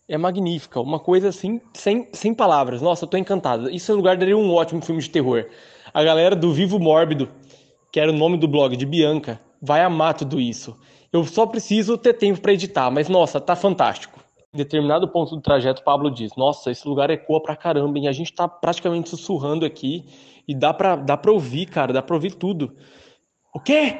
É 0.07 0.19
magnífica, 0.19 0.79
uma 0.79 1.01
coisa 1.01 1.31
assim, 1.31 1.59
sem, 1.73 2.07
sem 2.13 2.35
palavras. 2.35 2.83
Nossa, 2.83 3.07
eu 3.07 3.09
tô 3.09 3.17
encantado. 3.17 3.71
Isso 3.71 3.91
é 3.91 3.95
lugar 3.95 4.19
daria 4.19 4.37
um 4.37 4.53
ótimo 4.53 4.83
filme 4.83 5.01
de 5.01 5.09
terror. 5.09 5.47
A 5.95 6.05
galera 6.05 6.37
do 6.37 6.53
Vivo 6.53 6.79
Mórbido, 6.79 7.31
que 7.91 7.99
era 7.99 8.13
o 8.13 8.15
nome 8.15 8.37
do 8.37 8.47
blog 8.47 8.77
de 8.77 8.85
Bianca, 8.85 9.41
vai 9.59 9.81
amar 9.81 10.13
tudo 10.13 10.39
isso. 10.39 10.77
Eu 11.11 11.25
só 11.25 11.47
preciso 11.47 11.97
ter 11.97 12.13
tempo 12.13 12.43
para 12.43 12.53
editar, 12.53 12.91
mas 12.91 13.09
nossa, 13.09 13.41
tá 13.41 13.57
fantástico. 13.57 14.21
Em 14.55 14.59
determinado 14.59 15.09
ponto 15.09 15.35
do 15.35 15.41
trajeto, 15.41 15.83
Pablo 15.83 16.11
diz: 16.11 16.37
Nossa, 16.37 16.71
esse 16.71 16.87
lugar 16.87 17.09
ecoa 17.09 17.43
pra 17.43 17.57
caramba, 17.57 17.99
e 17.99 18.07
a 18.07 18.13
gente 18.13 18.35
tá 18.35 18.47
praticamente 18.47 19.09
sussurrando 19.09 19.65
aqui 19.65 20.05
e 20.47 20.55
dá 20.55 20.75
pra, 20.75 20.95
dá 20.95 21.17
pra 21.17 21.33
ouvir, 21.33 21.65
cara, 21.65 21.91
dá 21.91 22.03
pra 22.03 22.15
ouvir 22.15 22.35
tudo. 22.35 22.77
O 23.55 23.59
quê? 23.59 23.99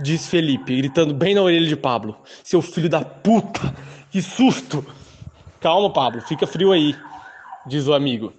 Diz 0.00 0.26
Felipe, 0.26 0.76
gritando 0.76 1.14
bem 1.14 1.36
na 1.36 1.42
orelha 1.42 1.68
de 1.68 1.76
Pablo. 1.76 2.16
Seu 2.42 2.60
filho 2.60 2.88
da 2.88 3.04
puta! 3.04 3.72
Que 4.10 4.20
susto! 4.20 4.84
Calma, 5.60 5.92
Pablo, 5.92 6.20
fica 6.22 6.48
frio 6.48 6.72
aí, 6.72 6.96
diz 7.64 7.86
o 7.86 7.94
amigo. 7.94 8.32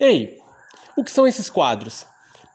Ei, 0.00 0.40
o 0.96 1.04
que 1.04 1.10
são 1.12 1.24
esses 1.24 1.48
quadros? 1.48 2.04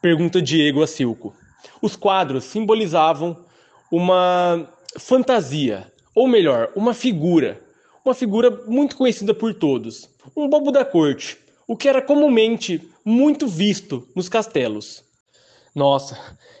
Pergunta 0.02 0.42
Diego 0.42 0.82
a 0.82 0.86
Silco. 0.86 1.34
Os 1.80 1.96
quadros 1.96 2.44
simbolizavam 2.44 3.34
uma 3.90 4.68
fantasia, 4.98 5.90
ou 6.20 6.28
melhor, 6.28 6.70
uma 6.76 6.92
figura. 6.92 7.58
Uma 8.04 8.12
figura 8.12 8.50
muito 8.66 8.94
conhecida 8.94 9.32
por 9.32 9.54
todos. 9.54 10.06
Um 10.36 10.50
bobo 10.50 10.70
da 10.70 10.84
corte, 10.84 11.38
o 11.66 11.74
que 11.74 11.88
era 11.88 12.02
comumente 12.02 12.78
muito 13.02 13.46
visto 13.46 14.06
nos 14.14 14.28
castelos. 14.28 15.02
Nossa, 15.74 16.18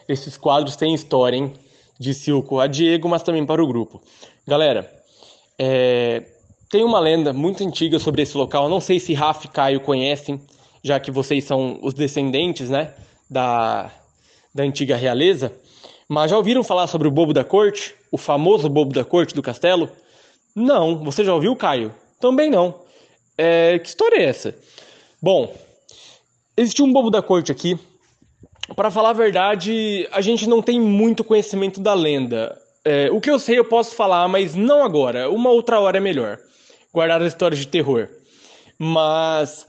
esses 0.08 0.38
quadros 0.38 0.76
têm 0.76 0.94
história, 0.94 1.36
hein? 1.36 1.52
Disse 1.98 2.32
o 2.32 2.58
a 2.58 2.66
Diego, 2.66 3.06
mas 3.06 3.22
também 3.22 3.44
para 3.44 3.62
o 3.62 3.66
grupo. 3.66 4.00
Galera, 4.46 4.90
é... 5.58 6.22
tem 6.70 6.82
uma 6.82 6.98
lenda 6.98 7.30
muito 7.30 7.62
antiga 7.62 7.98
sobre 7.98 8.22
esse 8.22 8.38
local. 8.38 8.66
Não 8.66 8.80
sei 8.80 8.98
se 8.98 9.12
Rafa 9.12 9.44
e 9.44 9.50
Caio 9.50 9.80
conhecem, 9.80 10.40
já 10.82 10.98
que 10.98 11.10
vocês 11.10 11.44
são 11.44 11.78
os 11.82 11.92
descendentes, 11.92 12.70
né? 12.70 12.94
Da, 13.28 13.92
da 14.54 14.62
antiga 14.62 14.96
realeza. 14.96 15.52
Mas 16.10 16.30
já 16.30 16.36
ouviram 16.36 16.64
falar 16.64 16.88
sobre 16.88 17.06
o 17.06 17.10
bobo 17.10 17.32
da 17.32 17.44
corte? 17.44 17.94
O 18.10 18.18
famoso 18.18 18.68
bobo 18.68 18.92
da 18.92 19.04
corte 19.04 19.32
do 19.32 19.42
castelo? 19.42 19.88
Não. 20.56 21.04
Você 21.04 21.24
já 21.24 21.32
ouviu, 21.32 21.54
Caio? 21.54 21.94
Também 22.18 22.50
não. 22.50 22.80
É... 23.38 23.78
Que 23.78 23.88
história 23.88 24.16
é 24.16 24.24
essa? 24.24 24.52
Bom, 25.22 25.54
existiu 26.56 26.84
um 26.84 26.92
bobo 26.92 27.10
da 27.10 27.22
corte 27.22 27.52
aqui 27.52 27.78
para 28.74 28.90
falar 28.90 29.10
a 29.10 29.14
verdade, 29.14 30.08
a 30.12 30.20
gente 30.20 30.48
não 30.48 30.62
tem 30.62 30.80
muito 30.80 31.24
conhecimento 31.24 31.80
da 31.80 31.94
lenda. 31.94 32.56
É, 32.84 33.10
o 33.10 33.20
que 33.20 33.30
eu 33.30 33.38
sei 33.38 33.58
eu 33.58 33.64
posso 33.64 33.94
falar, 33.94 34.26
mas 34.28 34.54
não 34.54 34.82
agora. 34.84 35.30
Uma 35.30 35.50
outra 35.50 35.80
hora 35.80 35.98
é 35.98 36.00
melhor. 36.00 36.38
Guardar 36.92 37.20
as 37.20 37.28
histórias 37.28 37.60
de 37.60 37.66
terror. 37.66 38.08
Mas 38.78 39.66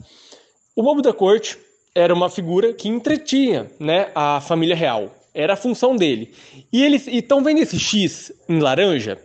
o 0.75 0.81
Bobo 0.81 1.01
da 1.01 1.13
Corte 1.13 1.57
era 1.93 2.13
uma 2.13 2.29
figura 2.29 2.73
que 2.73 2.87
entretinha 2.87 3.69
né, 3.79 4.09
a 4.15 4.39
família 4.39 4.75
real. 4.75 5.11
Era 5.33 5.53
a 5.53 5.57
função 5.57 5.95
dele. 5.95 6.31
E 6.71 6.83
eles 6.83 7.07
estão 7.07 7.43
vendo 7.43 7.59
esse 7.59 7.79
X 7.79 8.31
em 8.49 8.59
laranja? 8.59 9.17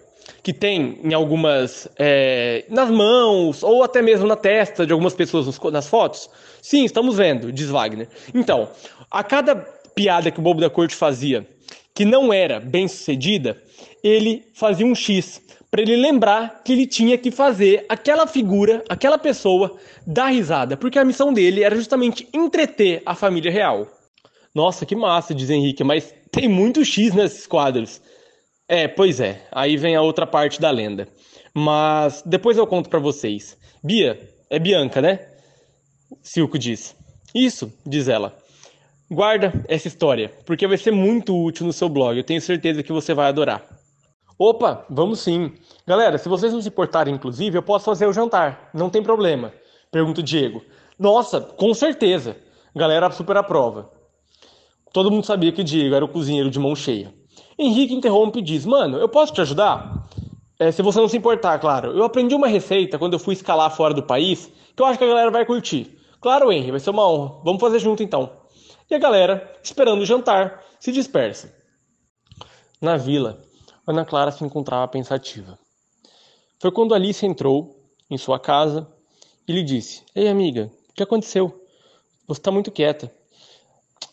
Que 0.43 0.53
tem 0.53 1.01
em 1.03 1.13
algumas. 1.13 1.89
É, 1.99 2.65
nas 2.69 2.91
mãos, 2.91 3.63
ou 3.63 3.83
até 3.83 4.01
mesmo 4.01 4.27
na 4.27 4.37
testa 4.37 4.87
de 4.87 4.93
algumas 4.93 5.15
pessoas 5.15 5.59
nas 5.73 5.89
fotos? 5.89 6.31
Sim, 6.63 6.85
estamos 6.85 7.17
vendo, 7.17 7.53
diz 7.53 7.69
Wagner. 7.69 8.09
Então, 8.35 8.69
a 9.11 9.25
cada 9.25 9.57
piada 9.95 10.31
que 10.31 10.39
o 10.39 10.43
Bobo 10.43 10.61
da 10.61 10.71
Corte 10.71 10.95
fazia, 10.95 11.47
que 11.95 12.05
não 12.05 12.33
era 12.33 12.61
bem 12.61 12.87
sucedida, 12.87 13.61
ele 14.03 14.45
fazia 14.55 14.87
um 14.87 14.95
X 14.95 15.43
para 15.71 15.83
ele 15.83 15.97
lembrar 15.97 16.63
que 16.65 16.73
ele 16.73 16.87
tinha 16.87 17.19
que 17.19 17.31
fazer 17.31 17.85
aquela 17.89 18.27
figura, 18.27 18.85
aquela 18.89 19.19
pessoa 19.19 19.77
dar 20.07 20.29
risada, 20.29 20.77
porque 20.77 20.99
a 20.99 21.05
missão 21.05 21.33
dele 21.33 21.63
era 21.63 21.75
justamente 21.75 22.29
entreter 22.33 23.03
a 23.05 23.15
família 23.15 23.51
real. 23.51 23.96
Nossa, 24.57 24.87
que 24.87 24.97
massa, 24.97 25.35
diz 25.35 25.51
Henrique, 25.51 25.85
mas 25.85 26.15
tem 26.33 26.49
muito 26.49 26.83
X 26.83 27.13
nesses 27.13 27.47
quadros. 27.47 28.01
É, 28.67 28.89
pois 28.89 29.21
é. 29.21 29.47
Aí 29.53 29.77
vem 29.77 29.95
a 29.95 30.01
outra 30.01 30.27
parte 30.27 30.59
da 30.59 30.71
lenda. 30.71 31.07
Mas 31.53 32.23
depois 32.25 32.57
eu 32.57 32.67
conto 32.67 32.89
para 32.89 32.99
vocês. 32.99 33.55
Bia, 33.85 34.19
é 34.49 34.59
Bianca, 34.59 35.03
né? 35.03 35.29
Silco 36.23 36.59
diz. 36.59 36.97
Isso, 37.35 37.71
diz 37.85 38.09
ela. 38.09 38.35
Guarda 39.11 39.53
essa 39.69 39.89
história, 39.89 40.33
porque 40.47 40.67
vai 40.67 40.79
ser 40.79 40.91
muito 40.91 41.37
útil 41.37 41.67
no 41.67 41.73
seu 41.75 41.91
blog. 41.91 42.17
Eu 42.17 42.25
tenho 42.25 42.41
certeza 42.41 42.83
que 42.83 42.93
você 42.95 43.13
vai 43.13 43.27
adorar. 43.27 43.63
Opa, 44.39 44.87
vamos 44.89 45.21
sim. 45.21 45.53
Galera, 45.87 46.17
se 46.17 46.31
vocês 46.31 46.51
não 46.51 46.63
se 46.63 46.69
importarem, 46.69 47.15
inclusive, 47.15 47.59
eu 47.59 47.63
posso 47.63 47.85
fazer 47.85 48.07
o 48.07 48.13
jantar. 48.13 48.71
Não 48.73 48.89
tem 48.89 49.03
problema. 49.03 49.53
Pergunta 49.93 50.23
o 50.23 50.25
Diego. 50.25 50.65
Nossa, 50.99 51.43
com 51.43 51.75
certeza. 51.75 52.39
Galera 52.75 53.11
super 53.11 53.37
aprova. 53.37 53.95
Todo 54.97 55.11
mundo 55.11 55.27
sabia 55.27 55.53
que 55.53 55.63
Diego 55.63 55.95
era 55.95 56.07
o 56.07 56.09
cozinheiro 56.09 56.51
de 56.51 56.59
mão 56.59 56.75
cheia. 56.75 57.13
Henrique 57.59 57.93
interrompe 57.93 58.39
e 58.39 58.43
diz: 58.43 58.65
Mano, 58.65 58.97
eu 58.97 59.07
posso 59.07 59.31
te 59.31 59.43
ajudar? 59.43 60.09
É, 60.59 60.73
se 60.73 60.81
você 60.81 60.99
não 60.99 61.07
se 61.07 61.19
importar, 61.19 61.59
claro. 61.59 61.93
Eu 61.93 62.03
aprendi 62.03 62.35
uma 62.35 62.49
receita 62.49 62.99
quando 62.99 63.13
eu 63.13 63.19
fui 63.19 63.35
escalar 63.35 63.71
fora 63.77 63.93
do 63.93 64.03
país 64.03 64.51
que 64.75 64.83
eu 64.83 64.87
acho 64.87 64.99
que 64.99 65.05
a 65.05 65.07
galera 65.07 65.31
vai 65.31 65.45
curtir. 65.45 65.99
Claro, 66.19 66.51
Henry, 66.51 66.71
vai 66.71 66.81
ser 66.81 66.89
uma 66.89 67.07
honra. 67.07 67.43
Vamos 67.45 67.61
fazer 67.61 67.79
junto 67.79 68.03
então. 68.03 68.39
E 68.91 68.95
a 68.95 68.99
galera, 68.99 69.55
esperando 69.63 70.01
o 70.01 70.07
jantar, 70.07 70.65
se 70.81 70.91
dispersa. 70.91 71.55
Na 72.81 72.97
vila, 72.97 73.39
Ana 73.87 74.03
Clara 74.03 74.31
se 74.31 74.43
encontrava 74.43 74.89
pensativa. 74.89 75.59
Foi 76.59 76.73
quando 76.73 76.95
Alice 76.95 77.27
entrou 77.27 77.85
em 78.11 78.17
sua 78.17 78.41
casa 78.41 78.91
e 79.47 79.53
lhe 79.53 79.63
disse: 79.63 80.03
Ei, 80.15 80.27
amiga, 80.27 80.71
o 80.89 80.95
que 80.95 81.03
aconteceu? 81.03 81.67
Você 82.27 82.41
está 82.41 82.51
muito 82.51 82.71
quieta. 82.71 83.13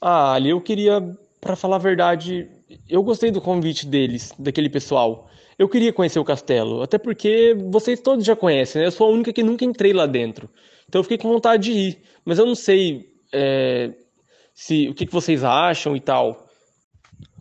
Ah, 0.06 0.34
Ali, 0.34 0.50
eu 0.50 0.60
queria, 0.60 1.02
para 1.40 1.56
falar 1.56 1.78
a 1.78 1.80
verdade, 1.80 2.50
eu 2.90 3.02
gostei 3.02 3.32
do 3.32 3.40
convite 3.40 3.88
deles, 3.88 4.34
daquele 4.38 4.70
pessoal. 4.70 5.30
Eu 5.58 5.70
queria 5.70 5.94
conhecer 5.94 6.20
o 6.20 6.26
castelo, 6.26 6.82
até 6.82 6.98
porque 6.98 7.56
vocês 7.70 8.02
todos 8.02 8.26
já 8.26 8.36
conhecem, 8.36 8.82
né? 8.82 8.88
Eu 8.88 8.92
sou 8.92 9.08
a 9.08 9.12
única 9.12 9.32
que 9.32 9.42
nunca 9.42 9.64
entrei 9.64 9.94
lá 9.94 10.06
dentro. 10.06 10.50
Então 10.90 11.00
eu 11.00 11.04
fiquei 11.04 11.18
com 11.18 11.30
vontade 11.30 11.64
de 11.64 11.72
ir, 11.72 11.98
mas 12.26 12.38
eu 12.38 12.46
não 12.46 12.54
sei 12.54 13.14
é, 13.32 13.94
se 14.54 14.90
o 14.90 14.94
que, 14.94 15.06
que 15.06 15.14
vocês 15.14 15.42
acham 15.42 15.96
e 15.96 16.02
tal. 16.02 16.50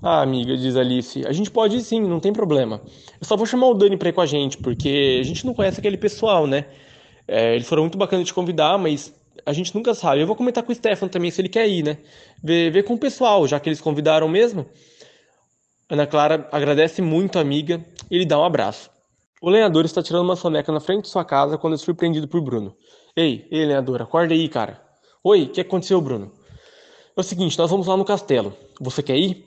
Ah, 0.00 0.22
amiga, 0.22 0.56
diz 0.56 0.76
Alice, 0.76 1.26
a 1.26 1.32
gente 1.32 1.50
pode 1.50 1.78
ir 1.78 1.80
sim, 1.80 2.00
não 2.00 2.20
tem 2.20 2.32
problema. 2.32 2.80
Eu 3.20 3.26
só 3.26 3.36
vou 3.36 3.44
chamar 3.44 3.70
o 3.70 3.74
Dani 3.74 3.96
pra 3.96 4.10
ir 4.10 4.12
com 4.12 4.20
a 4.20 4.26
gente, 4.26 4.56
porque 4.58 5.18
a 5.20 5.24
gente 5.24 5.44
não 5.44 5.52
conhece 5.52 5.80
aquele 5.80 5.96
pessoal, 5.96 6.46
né? 6.46 6.66
É, 7.26 7.56
eles 7.56 7.66
foram 7.66 7.82
muito 7.82 7.98
bacanas 7.98 8.24
de 8.24 8.32
convidar, 8.32 8.78
mas 8.78 9.12
a 9.44 9.52
gente 9.52 9.74
nunca 9.74 9.94
sabe. 9.94 10.20
Eu 10.20 10.26
vou 10.26 10.36
comentar 10.36 10.62
com 10.62 10.72
o 10.72 10.74
Stefan 10.74 11.08
também 11.08 11.30
se 11.30 11.40
ele 11.40 11.48
quer 11.48 11.68
ir, 11.68 11.82
né? 11.82 11.98
Ver, 12.42 12.70
ver 12.70 12.82
com 12.84 12.94
o 12.94 12.98
pessoal, 12.98 13.46
já 13.46 13.58
que 13.58 13.68
eles 13.68 13.80
convidaram 13.80 14.28
mesmo. 14.28 14.66
Ana 15.88 16.06
Clara 16.06 16.48
agradece 16.50 17.02
muito 17.02 17.38
a 17.38 17.42
amiga 17.42 17.84
e 18.10 18.18
lhe 18.18 18.24
dá 18.24 18.38
um 18.38 18.44
abraço. 18.44 18.90
O 19.40 19.50
lenhador 19.50 19.84
está 19.84 20.02
tirando 20.02 20.24
uma 20.24 20.36
soneca 20.36 20.70
na 20.72 20.80
frente 20.80 21.02
de 21.02 21.08
sua 21.08 21.24
casa 21.24 21.58
quando 21.58 21.74
é 21.74 21.76
surpreendido 21.76 22.28
por 22.28 22.40
Bruno. 22.40 22.74
Ei, 23.16 23.46
ei, 23.50 23.66
lenhador, 23.66 24.00
acorda 24.00 24.32
aí, 24.32 24.48
cara. 24.48 24.80
Oi, 25.22 25.42
o 25.42 25.48
que 25.50 25.60
aconteceu, 25.60 26.00
Bruno? 26.00 26.32
É 27.16 27.20
o 27.20 27.22
seguinte, 27.22 27.58
nós 27.58 27.70
vamos 27.70 27.86
lá 27.86 27.96
no 27.96 28.04
castelo. 28.04 28.56
Você 28.80 29.02
quer 29.02 29.16
ir? 29.16 29.44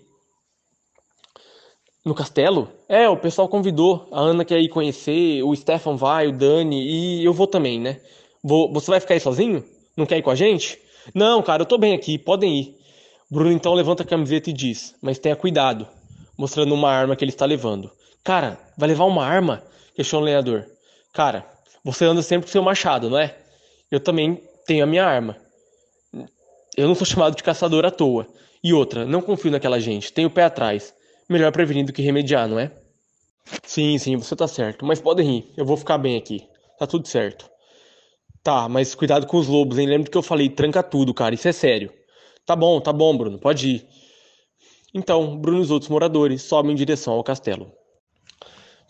No 2.05 2.13
castelo? 2.13 2.69
É, 2.87 3.09
o 3.09 3.17
pessoal 3.17 3.49
convidou. 3.49 4.07
A 4.11 4.19
Ana 4.19 4.45
quer 4.45 4.59
ir 4.59 4.69
conhecer, 4.69 5.41
o 5.41 5.55
Stefan 5.55 5.95
vai, 5.95 6.27
o 6.27 6.31
Dani 6.31 6.83
e 6.83 7.25
eu 7.25 7.33
vou 7.33 7.47
também, 7.47 7.79
né? 7.79 7.99
Vou, 8.43 8.71
você 8.71 8.91
vai 8.91 8.99
ficar 8.99 9.15
aí 9.15 9.19
sozinho? 9.19 9.63
Não 9.95 10.05
quer 10.05 10.17
ir 10.17 10.21
com 10.21 10.29
a 10.29 10.35
gente? 10.35 10.79
Não, 11.13 11.41
cara, 11.41 11.61
eu 11.61 11.65
tô 11.65 11.77
bem 11.77 11.93
aqui, 11.93 12.17
podem 12.17 12.59
ir. 12.59 12.77
Bruno 13.29 13.51
então 13.51 13.73
levanta 13.73 14.03
a 14.03 14.05
camiseta 14.05 14.49
e 14.49 14.53
diz: 14.53 14.95
Mas 15.01 15.19
tenha 15.19 15.35
cuidado, 15.35 15.87
mostrando 16.37 16.73
uma 16.73 16.91
arma 16.91 17.15
que 17.15 17.23
ele 17.23 17.31
está 17.31 17.45
levando. 17.45 17.91
Cara, 18.23 18.59
vai 18.77 18.89
levar 18.89 19.05
uma 19.05 19.25
arma? 19.25 19.63
Questiona 19.95 20.23
o 20.23 20.25
lenhador. 20.25 20.65
Cara, 21.13 21.45
você 21.83 22.05
anda 22.05 22.21
sempre 22.21 22.47
com 22.47 22.51
seu 22.51 22.63
machado, 22.63 23.09
não 23.09 23.17
é? 23.17 23.37
Eu 23.91 23.99
também 23.99 24.41
tenho 24.65 24.83
a 24.83 24.87
minha 24.87 25.05
arma. 25.05 25.37
Eu 26.75 26.87
não 26.87 26.95
sou 26.95 27.05
chamado 27.05 27.35
de 27.35 27.43
caçador 27.43 27.85
à 27.85 27.91
toa. 27.91 28.27
E 28.63 28.73
outra, 28.73 29.05
não 29.05 29.21
confio 29.21 29.51
naquela 29.51 29.79
gente, 29.79 30.11
tenho 30.11 30.27
o 30.27 30.31
pé 30.31 30.43
atrás. 30.43 30.93
Melhor 31.29 31.51
prevenir 31.51 31.85
do 31.85 31.93
que 31.93 32.01
remediar, 32.01 32.47
não 32.47 32.59
é? 32.59 32.71
Sim, 33.63 33.97
sim, 33.97 34.15
você 34.15 34.35
tá 34.35 34.47
certo. 34.47 34.83
Mas 34.85 34.99
podem 34.99 35.37
ir, 35.37 35.53
eu 35.55 35.65
vou 35.65 35.77
ficar 35.77 35.97
bem 35.97 36.17
aqui. 36.17 36.47
Tá 36.77 36.87
tudo 36.87 37.07
certo. 37.07 37.49
Tá, 38.45 38.69
mas 38.69 38.93
cuidado 38.93 39.25
com 39.25 39.37
os 39.37 39.47
lobos, 39.47 39.79
hein? 39.79 39.87
Lembra 39.87 40.07
que 40.07 40.15
eu 40.15 40.21
falei, 40.21 40.49
tranca 40.49 40.83
tudo, 40.83 41.15
cara, 41.15 41.33
isso 41.33 41.47
é 41.47 41.51
sério. 41.51 41.91
Tá 42.45 42.55
bom, 42.55 42.79
tá 42.79 42.93
bom, 42.93 43.17
Bruno, 43.17 43.39
pode 43.39 43.67
ir. 43.67 43.87
Então, 44.93 45.35
Bruno 45.35 45.57
e 45.57 45.61
os 45.63 45.71
outros 45.71 45.89
moradores 45.89 46.43
sobem 46.43 46.73
em 46.73 46.75
direção 46.75 47.15
ao 47.15 47.23
castelo. 47.23 47.71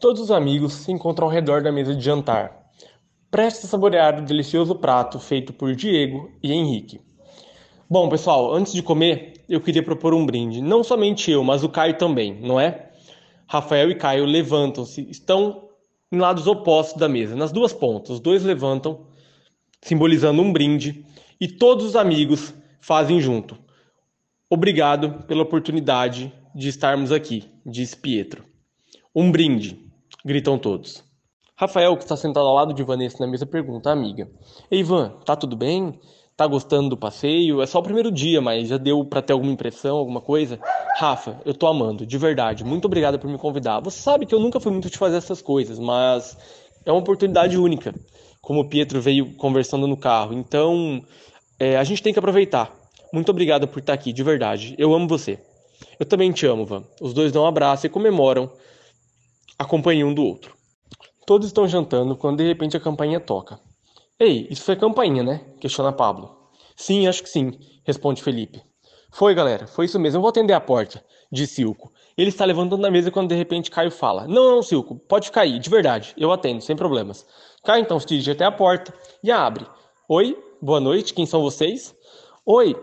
Todos 0.01 0.23
os 0.23 0.29
amigos 0.29 0.73
se 0.73 0.91
encontram 0.91 1.27
ao 1.27 1.33
redor 1.33 1.63
da 1.63 1.71
mesa 1.71 1.95
de 1.95 2.03
jantar, 2.03 2.65
prestes 3.31 3.63
a 3.63 3.67
saborear 3.69 4.19
o 4.19 4.25
delicioso 4.25 4.75
prato 4.75 5.21
feito 5.21 5.53
por 5.53 5.73
Diego 5.73 6.29
e 6.43 6.51
Henrique. 6.51 6.99
Bom, 7.89 8.09
pessoal, 8.09 8.53
antes 8.53 8.73
de 8.73 8.83
comer, 8.83 9.45
eu 9.47 9.61
queria 9.61 9.81
propor 9.81 10.13
um 10.13 10.25
brinde. 10.25 10.61
Não 10.61 10.83
somente 10.83 11.31
eu, 11.31 11.45
mas 11.45 11.63
o 11.63 11.69
Caio 11.69 11.97
também, 11.97 12.37
não 12.41 12.59
é? 12.59 12.91
Rafael 13.47 13.89
e 13.89 13.95
Caio 13.95 14.25
levantam-se, 14.25 15.09
estão 15.09 15.69
em 16.11 16.17
lados 16.17 16.45
opostos 16.45 16.99
da 16.99 17.07
mesa, 17.07 17.37
nas 17.37 17.53
duas 17.53 17.71
pontas. 17.71 18.15
Os 18.15 18.19
dois 18.19 18.43
levantam, 18.43 19.14
simbolizando 19.85 20.41
um 20.41 20.51
brinde, 20.51 21.05
e 21.39 21.47
todos 21.47 21.85
os 21.85 21.95
amigos 21.95 22.55
fazem 22.79 23.21
junto. 23.21 23.55
Obrigado 24.49 25.23
pela 25.27 25.43
oportunidade 25.43 26.33
de 26.55 26.69
estarmos 26.69 27.11
aqui, 27.11 27.43
disse 27.63 27.95
Pietro. 27.95 28.43
Um 29.15 29.31
brinde, 29.31 29.79
gritam 30.25 30.57
todos. 30.57 31.03
Rafael, 31.55 31.95
que 31.97 32.03
está 32.03 32.17
sentado 32.17 32.47
ao 32.47 32.55
lado 32.55 32.73
de 32.73 32.81
Vanessa 32.81 33.23
na 33.23 33.29
mesa, 33.31 33.45
pergunta 33.45 33.91
à 33.91 33.93
amiga: 33.93 34.27
Ei, 34.71 34.79
Ivan, 34.79 35.09
tá 35.23 35.35
tudo 35.35 35.55
bem? 35.55 35.99
Tá 36.35 36.47
gostando 36.47 36.89
do 36.89 36.97
passeio? 36.97 37.61
É 37.61 37.67
só 37.67 37.77
o 37.77 37.83
primeiro 37.83 38.11
dia, 38.11 38.41
mas 38.41 38.67
já 38.67 38.77
deu 38.77 39.05
para 39.05 39.21
ter 39.21 39.33
alguma 39.33 39.51
impressão, 39.53 39.97
alguma 39.97 40.19
coisa? 40.19 40.59
Rafa, 40.97 41.39
eu 41.45 41.53
tô 41.53 41.67
amando, 41.67 42.07
de 42.07 42.17
verdade. 42.17 42.63
Muito 42.63 42.85
obrigado 42.85 43.19
por 43.19 43.29
me 43.29 43.37
convidar. 43.37 43.81
Você 43.81 44.01
sabe 44.01 44.25
que 44.25 44.33
eu 44.33 44.39
nunca 44.39 44.59
fui 44.59 44.71
muito 44.71 44.89
de 44.89 44.97
fazer 44.97 45.17
essas 45.17 45.43
coisas, 45.43 45.77
mas 45.77 46.35
é 46.83 46.91
uma 46.91 47.01
oportunidade 47.01 47.55
única. 47.55 47.93
Como 48.45 48.59
o 48.59 48.69
Pietro 48.69 49.01
veio 49.01 49.33
conversando 49.37 49.87
no 49.87 49.97
carro. 49.97 50.31
Então, 50.31 51.03
é, 51.59 51.77
a 51.77 51.83
gente 51.83 52.03
tem 52.03 52.13
que 52.13 52.19
aproveitar. 52.19 52.71
Muito 53.11 53.29
obrigado 53.29 53.67
por 53.67 53.79
estar 53.79 53.93
aqui, 53.93 54.13
de 54.13 54.21
verdade. 54.21 54.75
Eu 54.77 54.93
amo 54.93 55.07
você. 55.07 55.39
Eu 55.99 56.05
também 56.05 56.31
te 56.31 56.45
amo, 56.45 56.63
Van. 56.63 56.83
Os 57.01 57.11
dois 57.11 57.31
dão 57.31 57.41
um 57.41 57.47
abraço 57.47 57.87
e 57.87 57.89
comemoram 57.89 58.51
a 59.57 59.65
companhia 59.65 60.05
um 60.05 60.13
do 60.13 60.23
outro. 60.23 60.53
Todos 61.25 61.47
estão 61.47 61.67
jantando 61.67 62.15
quando 62.15 62.37
de 62.37 62.47
repente 62.47 62.77
a 62.77 62.79
campainha 62.79 63.19
toca. 63.19 63.59
Ei, 64.19 64.47
isso 64.51 64.61
foi 64.61 64.75
campainha, 64.75 65.23
né? 65.23 65.41
Questiona 65.59 65.91
Pablo. 65.91 66.29
Sim, 66.75 67.07
acho 67.07 67.23
que 67.23 67.29
sim, 67.29 67.51
responde 67.83 68.21
Felipe. 68.21 68.61
Foi, 69.11 69.33
galera, 69.33 69.65
foi 69.65 69.85
isso 69.85 69.99
mesmo. 69.99 70.17
Eu 70.17 70.21
vou 70.21 70.29
atender 70.29 70.53
a 70.53 70.61
porta, 70.61 71.03
diz 71.31 71.49
Silco. 71.49 71.91
Ele 72.15 72.29
está 72.29 72.45
levantando 72.45 72.83
da 72.83 72.91
mesa 72.91 73.09
quando 73.09 73.29
de 73.29 73.35
repente 73.35 73.71
Caio 73.71 73.89
fala: 73.89 74.27
Não, 74.27 74.55
não, 74.55 74.61
Silco, 74.61 74.99
pode 74.99 75.27
ficar 75.27 75.41
aí, 75.41 75.57
de 75.57 75.69
verdade, 75.69 76.13
eu 76.15 76.31
atendo, 76.31 76.61
sem 76.61 76.75
problemas. 76.75 77.25
Caio 77.65 77.81
então 77.81 77.99
se 77.99 78.05
dirige 78.05 78.29
até 78.29 78.45
a 78.45 78.51
porta 78.51 78.93
e 79.23 79.31
abre. 79.31 79.65
Oi, 80.07 80.37
boa 80.61 80.79
noite, 80.79 81.15
quem 81.15 81.25
são 81.25 81.41
vocês? 81.41 81.95
Oi, 82.45 82.75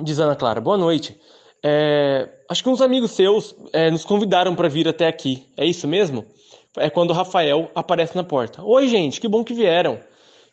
diz 0.00 0.20
Ana 0.20 0.36
Clara, 0.36 0.60
boa 0.60 0.78
noite. 0.78 1.20
É, 1.60 2.30
acho 2.48 2.62
que 2.62 2.68
uns 2.68 2.80
amigos 2.80 3.10
seus 3.10 3.56
é, 3.72 3.90
nos 3.90 4.04
convidaram 4.04 4.54
para 4.54 4.68
vir 4.68 4.86
até 4.86 5.08
aqui, 5.08 5.52
é 5.56 5.66
isso 5.66 5.88
mesmo? 5.88 6.24
É 6.76 6.88
quando 6.88 7.10
o 7.10 7.12
Rafael 7.12 7.72
aparece 7.74 8.14
na 8.14 8.22
porta. 8.22 8.62
Oi, 8.62 8.86
gente, 8.86 9.20
que 9.20 9.26
bom 9.26 9.42
que 9.42 9.52
vieram. 9.52 9.98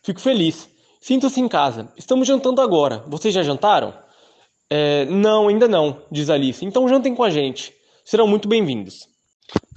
Fico 0.02 0.20
feliz. 0.20 0.68
Sinto-se 1.00 1.40
em 1.40 1.46
casa. 1.46 1.88
Estamos 1.96 2.26
jantando 2.26 2.60
agora. 2.60 3.04
Vocês 3.06 3.32
já 3.32 3.44
jantaram? 3.44 3.94
É, 4.68 5.04
não, 5.04 5.46
ainda 5.46 5.68
não, 5.68 6.02
diz 6.10 6.30
Alice. 6.30 6.64
Então 6.64 6.88
jantem 6.88 7.14
com 7.14 7.22
a 7.22 7.30
gente. 7.30 7.72
Serão 8.04 8.26
muito 8.26 8.48
bem-vindos. 8.48 9.06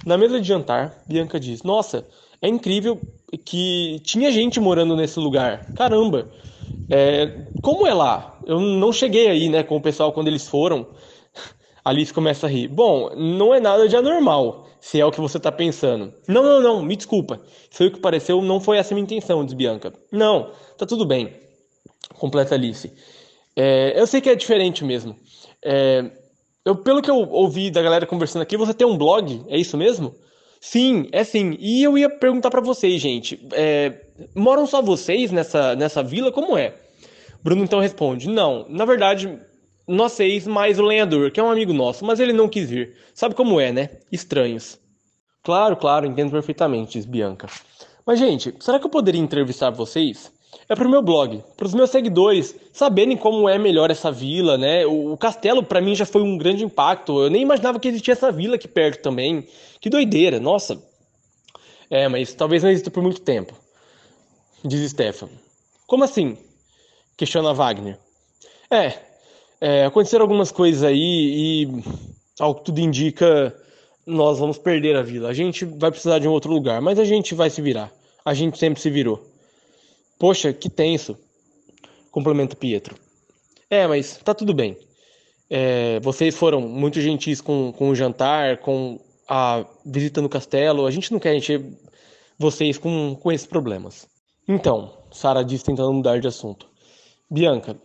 Na 0.04 0.18
mesa 0.18 0.40
de 0.40 0.48
jantar, 0.48 1.02
Bianca 1.06 1.38
diz: 1.38 1.62
Nossa, 1.62 2.06
é 2.46 2.48
incrível 2.48 3.00
que 3.44 4.00
tinha 4.04 4.30
gente 4.30 4.60
morando 4.60 4.96
nesse 4.96 5.18
lugar. 5.18 5.66
Caramba! 5.74 6.30
É, 6.88 7.46
como 7.60 7.86
é 7.86 7.92
lá? 7.92 8.38
Eu 8.46 8.60
não 8.60 8.92
cheguei 8.92 9.28
aí, 9.28 9.48
né, 9.48 9.62
com 9.62 9.76
o 9.76 9.80
pessoal 9.80 10.12
quando 10.12 10.28
eles 10.28 10.46
foram. 10.46 10.86
Alice 11.84 12.14
começa 12.14 12.46
a 12.46 12.50
rir. 12.50 12.68
Bom, 12.68 13.10
não 13.16 13.52
é 13.52 13.60
nada 13.60 13.88
de 13.88 13.96
anormal 13.96 14.66
se 14.80 15.00
é 15.00 15.04
o 15.04 15.10
que 15.10 15.20
você 15.20 15.38
está 15.38 15.50
pensando. 15.50 16.14
Não, 16.28 16.42
não, 16.42 16.60
não, 16.60 16.82
me 16.82 16.94
desculpa. 16.94 17.40
Foi 17.70 17.88
o 17.88 17.90
que 17.90 17.98
pareceu, 17.98 18.40
não 18.40 18.60
foi 18.60 18.78
essa 18.78 18.94
a 18.94 18.94
minha 18.94 19.02
intenção, 19.02 19.44
diz 19.44 19.54
Bianca. 19.54 19.92
Não, 20.12 20.52
tá 20.78 20.86
tudo 20.86 21.04
bem. 21.04 21.32
Completa 22.14 22.54
Alice. 22.54 22.92
É, 23.56 24.00
eu 24.00 24.06
sei 24.06 24.20
que 24.20 24.30
é 24.30 24.36
diferente 24.36 24.84
mesmo. 24.84 25.16
É, 25.64 26.08
eu, 26.64 26.76
pelo 26.76 27.02
que 27.02 27.10
eu 27.10 27.16
ouvi 27.16 27.70
da 27.70 27.82
galera 27.82 28.06
conversando 28.06 28.42
aqui, 28.42 28.56
você 28.56 28.72
tem 28.72 28.86
um 28.86 28.96
blog, 28.96 29.44
é 29.48 29.58
isso 29.58 29.76
mesmo? 29.76 30.14
Sim, 30.60 31.08
é 31.12 31.22
sim. 31.24 31.56
E 31.58 31.82
eu 31.82 31.96
ia 31.96 32.08
perguntar 32.08 32.50
para 32.50 32.60
vocês, 32.60 33.00
gente. 33.00 33.40
É, 33.52 34.00
moram 34.34 34.66
só 34.66 34.82
vocês 34.82 35.30
nessa, 35.30 35.76
nessa 35.76 36.02
vila? 36.02 36.32
Como 36.32 36.56
é? 36.56 36.74
Bruno 37.42 37.62
então 37.62 37.80
responde: 37.80 38.28
Não, 38.28 38.66
na 38.68 38.84
verdade, 38.84 39.38
nós 39.86 40.12
seis, 40.12 40.46
mais 40.46 40.78
o 40.78 40.82
lenhador, 40.82 41.30
que 41.30 41.38
é 41.38 41.42
um 41.42 41.50
amigo 41.50 41.72
nosso, 41.72 42.04
mas 42.04 42.18
ele 42.18 42.32
não 42.32 42.48
quis 42.48 42.68
vir. 42.68 42.96
Sabe 43.14 43.34
como 43.34 43.60
é, 43.60 43.70
né? 43.70 43.90
Estranhos. 44.10 44.78
Claro, 45.42 45.76
claro, 45.76 46.06
entendo 46.06 46.32
perfeitamente, 46.32 46.94
diz 46.94 47.06
Bianca. 47.06 47.46
Mas, 48.04 48.18
gente, 48.18 48.52
será 48.60 48.78
que 48.80 48.86
eu 48.86 48.90
poderia 48.90 49.20
entrevistar 49.20 49.70
vocês? 49.70 50.32
É 50.68 50.74
pro 50.74 50.88
meu 50.88 51.02
blog, 51.02 51.42
pros 51.56 51.74
meus 51.74 51.90
seguidores 51.90 52.54
saberem 52.72 53.16
como 53.16 53.48
é 53.48 53.56
melhor 53.58 53.90
essa 53.90 54.10
vila, 54.10 54.58
né? 54.58 54.84
O, 54.84 55.12
o 55.12 55.16
castelo 55.16 55.62
para 55.62 55.80
mim 55.80 55.94
já 55.94 56.04
foi 56.04 56.22
um 56.22 56.36
grande 56.36 56.64
impacto. 56.64 57.22
Eu 57.22 57.30
nem 57.30 57.42
imaginava 57.42 57.78
que 57.78 57.88
existia 57.88 58.12
essa 58.12 58.32
vila 58.32 58.56
aqui 58.56 58.66
perto 58.66 59.02
também. 59.02 59.46
Que 59.80 59.88
doideira, 59.88 60.40
nossa. 60.40 60.82
É, 61.88 62.08
mas 62.08 62.34
talvez 62.34 62.62
não 62.62 62.70
exista 62.70 62.90
por 62.90 63.02
muito 63.02 63.20
tempo. 63.20 63.54
Diz 64.64 64.90
Stefan. 64.90 65.28
Como 65.86 66.02
assim? 66.02 66.36
Questiona 67.16 67.54
Wagner. 67.54 67.98
É, 68.68 68.94
é, 69.60 69.84
aconteceram 69.84 70.24
algumas 70.24 70.50
coisas 70.50 70.82
aí 70.82 70.98
e, 70.98 71.82
ao 72.40 72.56
que 72.56 72.64
tudo 72.64 72.80
indica, 72.80 73.54
nós 74.04 74.38
vamos 74.38 74.58
perder 74.58 74.96
a 74.96 75.02
vila. 75.02 75.28
A 75.28 75.34
gente 75.34 75.64
vai 75.64 75.90
precisar 75.90 76.18
de 76.18 76.26
um 76.26 76.32
outro 76.32 76.52
lugar, 76.52 76.80
mas 76.82 76.98
a 76.98 77.04
gente 77.04 77.34
vai 77.34 77.48
se 77.48 77.62
virar. 77.62 77.92
A 78.24 78.34
gente 78.34 78.58
sempre 78.58 78.80
se 78.80 78.90
virou. 78.90 79.35
Poxa, 80.18 80.52
que 80.52 80.70
tenso, 80.70 81.18
complementa 82.10 82.56
Pietro. 82.56 82.96
É, 83.68 83.86
mas 83.86 84.16
tá 84.18 84.34
tudo 84.34 84.54
bem. 84.54 84.76
É, 85.50 86.00
vocês 86.00 86.36
foram 86.36 86.60
muito 86.60 87.00
gentis 87.00 87.40
com, 87.40 87.72
com 87.72 87.90
o 87.90 87.94
jantar, 87.94 88.58
com 88.58 89.00
a 89.28 89.64
visita 89.84 90.22
no 90.22 90.28
castelo. 90.28 90.86
A 90.86 90.90
gente 90.90 91.12
não 91.12 91.18
quer 91.18 91.34
encher 91.34 91.62
vocês 92.38 92.78
com, 92.78 93.16
com 93.20 93.30
esses 93.30 93.46
problemas. 93.46 94.06
Então, 94.48 94.92
Sara 95.12 95.44
disse 95.44 95.64
tentando 95.64 95.92
mudar 95.92 96.20
de 96.20 96.28
assunto. 96.28 96.68
Bianca, 97.30 97.76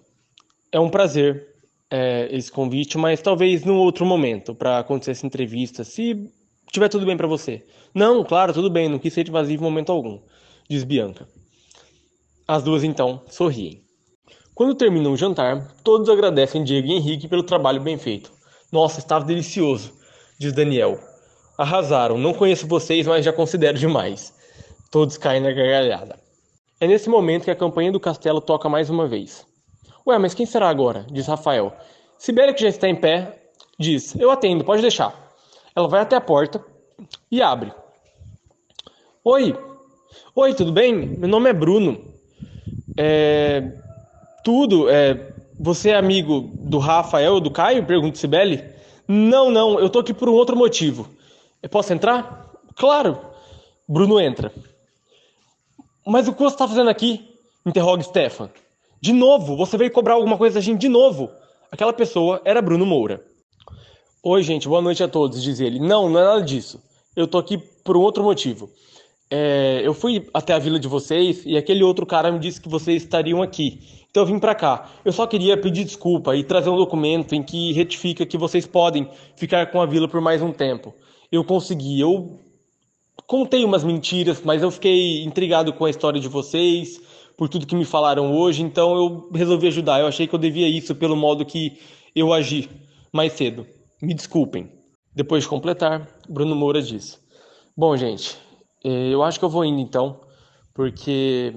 é 0.71 0.79
um 0.79 0.89
prazer 0.89 1.47
é, 1.89 2.29
esse 2.31 2.51
convite, 2.51 2.97
mas 2.97 3.21
talvez 3.21 3.65
num 3.65 3.77
outro 3.77 4.05
momento 4.05 4.55
para 4.55 4.79
acontecer 4.79 5.11
essa 5.11 5.25
entrevista, 5.25 5.83
se 5.83 6.31
tiver 6.71 6.87
tudo 6.87 7.05
bem 7.05 7.17
para 7.17 7.27
você. 7.27 7.65
Não, 7.93 8.23
claro, 8.23 8.53
tudo 8.53 8.69
bem, 8.69 8.87
não 8.87 8.99
quis 8.99 9.13
ser 9.13 9.27
invasivo 9.27 9.63
em 9.63 9.65
momento 9.65 9.91
algum, 9.91 10.19
diz 10.69 10.83
Bianca. 10.83 11.27
As 12.51 12.63
duas 12.63 12.83
então 12.83 13.21
sorriem. 13.29 13.81
Quando 14.53 14.75
terminam 14.75 15.13
o 15.13 15.15
jantar, 15.15 15.73
todos 15.85 16.09
agradecem 16.09 16.65
Diego 16.65 16.85
e 16.89 16.91
Henrique 16.91 17.25
pelo 17.25 17.43
trabalho 17.43 17.79
bem 17.79 17.97
feito. 17.97 18.29
Nossa, 18.69 18.99
estava 18.99 19.23
delicioso, 19.23 19.93
diz 20.37 20.51
Daniel. 20.51 20.99
Arrasaram, 21.57 22.17
não 22.17 22.33
conheço 22.33 22.67
vocês, 22.67 23.07
mas 23.07 23.23
já 23.23 23.31
considero 23.31 23.77
demais. 23.77 24.33
Todos 24.91 25.15
caem 25.15 25.39
na 25.39 25.53
gargalhada. 25.53 26.19
É 26.77 26.85
nesse 26.87 27.09
momento 27.09 27.45
que 27.45 27.51
a 27.51 27.55
campanha 27.55 27.89
do 27.89 28.01
castelo 28.01 28.41
toca 28.41 28.67
mais 28.67 28.89
uma 28.89 29.07
vez. 29.07 29.47
Ué, 30.05 30.17
mas 30.17 30.33
quem 30.33 30.45
será 30.45 30.67
agora? 30.67 31.05
Diz 31.09 31.27
Rafael. 31.27 31.73
Sibéria, 32.17 32.53
que 32.53 32.63
já 32.63 32.67
está 32.67 32.89
em 32.89 32.99
pé, 32.99 33.43
diz: 33.79 34.13
Eu 34.19 34.29
atendo, 34.29 34.65
pode 34.65 34.81
deixar. 34.81 35.31
Ela 35.73 35.87
vai 35.87 36.01
até 36.01 36.17
a 36.17 36.21
porta 36.21 36.61
e 37.31 37.41
abre. 37.41 37.71
Oi, 39.23 39.57
oi, 40.35 40.53
tudo 40.53 40.73
bem? 40.73 40.93
Meu 40.93 41.29
nome 41.29 41.49
é 41.49 41.53
Bruno. 41.53 42.10
É. 43.03 43.63
Tudo, 44.43 44.87
é. 44.87 45.33
Você 45.59 45.89
é 45.89 45.95
amigo 45.95 46.51
do 46.53 46.77
Rafael, 46.77 47.39
do 47.39 47.49
Caio? 47.49 47.85
Pergunta 47.85 48.17
Sibeli. 48.17 48.63
Não, 49.07 49.49
não, 49.49 49.79
eu 49.79 49.89
tô 49.89 49.99
aqui 49.99 50.13
por 50.13 50.29
um 50.29 50.33
outro 50.33 50.55
motivo. 50.55 51.09
Eu 51.63 51.69
posso 51.69 51.91
entrar? 51.91 52.51
Claro. 52.75 53.19
Bruno 53.87 54.19
entra. 54.19 54.53
Mas 56.05 56.27
o 56.27 56.33
que 56.33 56.39
você 56.39 56.53
está 56.53 56.67
fazendo 56.67 56.91
aqui? 56.91 57.27
Interroga 57.65 58.03
Stefan. 58.03 58.51
De 59.01 59.13
novo, 59.13 59.57
você 59.57 59.77
veio 59.77 59.91
cobrar 59.91 60.13
alguma 60.13 60.37
coisa 60.37 60.55
da 60.55 60.61
gente 60.61 60.79
de 60.79 60.89
novo. 60.89 61.31
Aquela 61.71 61.93
pessoa 61.93 62.39
era 62.45 62.61
Bruno 62.61 62.85
Moura. 62.85 63.23
Oi, 64.23 64.43
gente, 64.43 64.67
boa 64.67 64.81
noite 64.81 65.03
a 65.03 65.07
todos, 65.07 65.41
diz 65.41 65.59
ele. 65.59 65.79
Não, 65.79 66.07
não 66.07 66.19
é 66.19 66.23
nada 66.23 66.41
disso. 66.43 66.79
Eu 67.15 67.27
tô 67.27 67.39
aqui 67.39 67.57
por 67.57 67.97
um 67.97 68.01
outro 68.01 68.23
motivo. 68.23 68.69
É, 69.33 69.81
eu 69.85 69.93
fui 69.93 70.27
até 70.33 70.53
a 70.53 70.59
vila 70.59 70.77
de 70.77 70.89
vocês 70.89 71.43
e 71.45 71.55
aquele 71.55 71.83
outro 71.83 72.05
cara 72.05 72.29
me 72.29 72.37
disse 72.37 72.59
que 72.59 72.67
vocês 72.67 73.03
estariam 73.03 73.41
aqui. 73.41 73.79
Então 74.09 74.23
eu 74.23 74.27
vim 74.27 74.37
para 74.37 74.53
cá. 74.53 74.91
Eu 75.05 75.13
só 75.13 75.25
queria 75.25 75.55
pedir 75.55 75.85
desculpa 75.85 76.35
e 76.35 76.43
trazer 76.43 76.69
um 76.69 76.75
documento 76.75 77.33
em 77.33 77.41
que 77.41 77.71
retifica 77.71 78.25
que 78.25 78.37
vocês 78.37 78.67
podem 78.67 79.09
ficar 79.37 79.71
com 79.71 79.81
a 79.81 79.85
vila 79.85 80.05
por 80.05 80.19
mais 80.19 80.41
um 80.41 80.51
tempo. 80.51 80.93
Eu 81.31 81.45
consegui. 81.45 81.97
Eu 81.97 82.37
contei 83.25 83.63
umas 83.63 83.85
mentiras, 83.85 84.41
mas 84.43 84.61
eu 84.61 84.69
fiquei 84.69 85.23
intrigado 85.23 85.71
com 85.71 85.85
a 85.85 85.89
história 85.89 86.19
de 86.19 86.27
vocês 86.27 86.99
por 87.37 87.47
tudo 87.47 87.65
que 87.65 87.75
me 87.75 87.85
falaram 87.85 88.35
hoje, 88.35 88.61
então 88.61 88.93
eu 88.95 89.29
resolvi 89.33 89.67
ajudar. 89.67 90.01
Eu 90.01 90.07
achei 90.07 90.27
que 90.27 90.35
eu 90.35 90.39
devia 90.39 90.67
isso 90.67 90.93
pelo 90.93 91.15
modo 91.15 91.45
que 91.45 91.79
eu 92.13 92.33
agi 92.33 92.69
mais 93.13 93.31
cedo. 93.31 93.65
Me 94.01 94.13
desculpem. 94.13 94.69
Depois 95.15 95.43
de 95.43 95.49
completar, 95.49 96.05
Bruno 96.29 96.53
Moura 96.53 96.81
diz: 96.81 97.17
Bom, 97.75 97.95
gente, 97.95 98.37
eu 98.83 99.23
acho 99.23 99.39
que 99.39 99.45
eu 99.45 99.49
vou 99.49 99.63
indo 99.63 99.79
então, 99.79 100.21
porque 100.73 101.53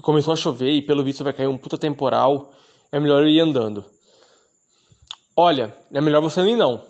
começou 0.00 0.32
a 0.32 0.36
chover 0.36 0.70
e 0.70 0.82
pelo 0.82 1.04
visto 1.04 1.24
vai 1.24 1.32
cair 1.32 1.48
um 1.48 1.58
puta 1.58 1.76
temporal. 1.76 2.52
É 2.90 3.00
melhor 3.00 3.22
eu 3.22 3.28
ir 3.28 3.40
andando. 3.40 3.84
Olha, 5.36 5.74
é 5.92 6.00
melhor 6.00 6.20
você 6.20 6.40
não 6.40 6.48
ir 6.48 6.56
não, 6.56 6.84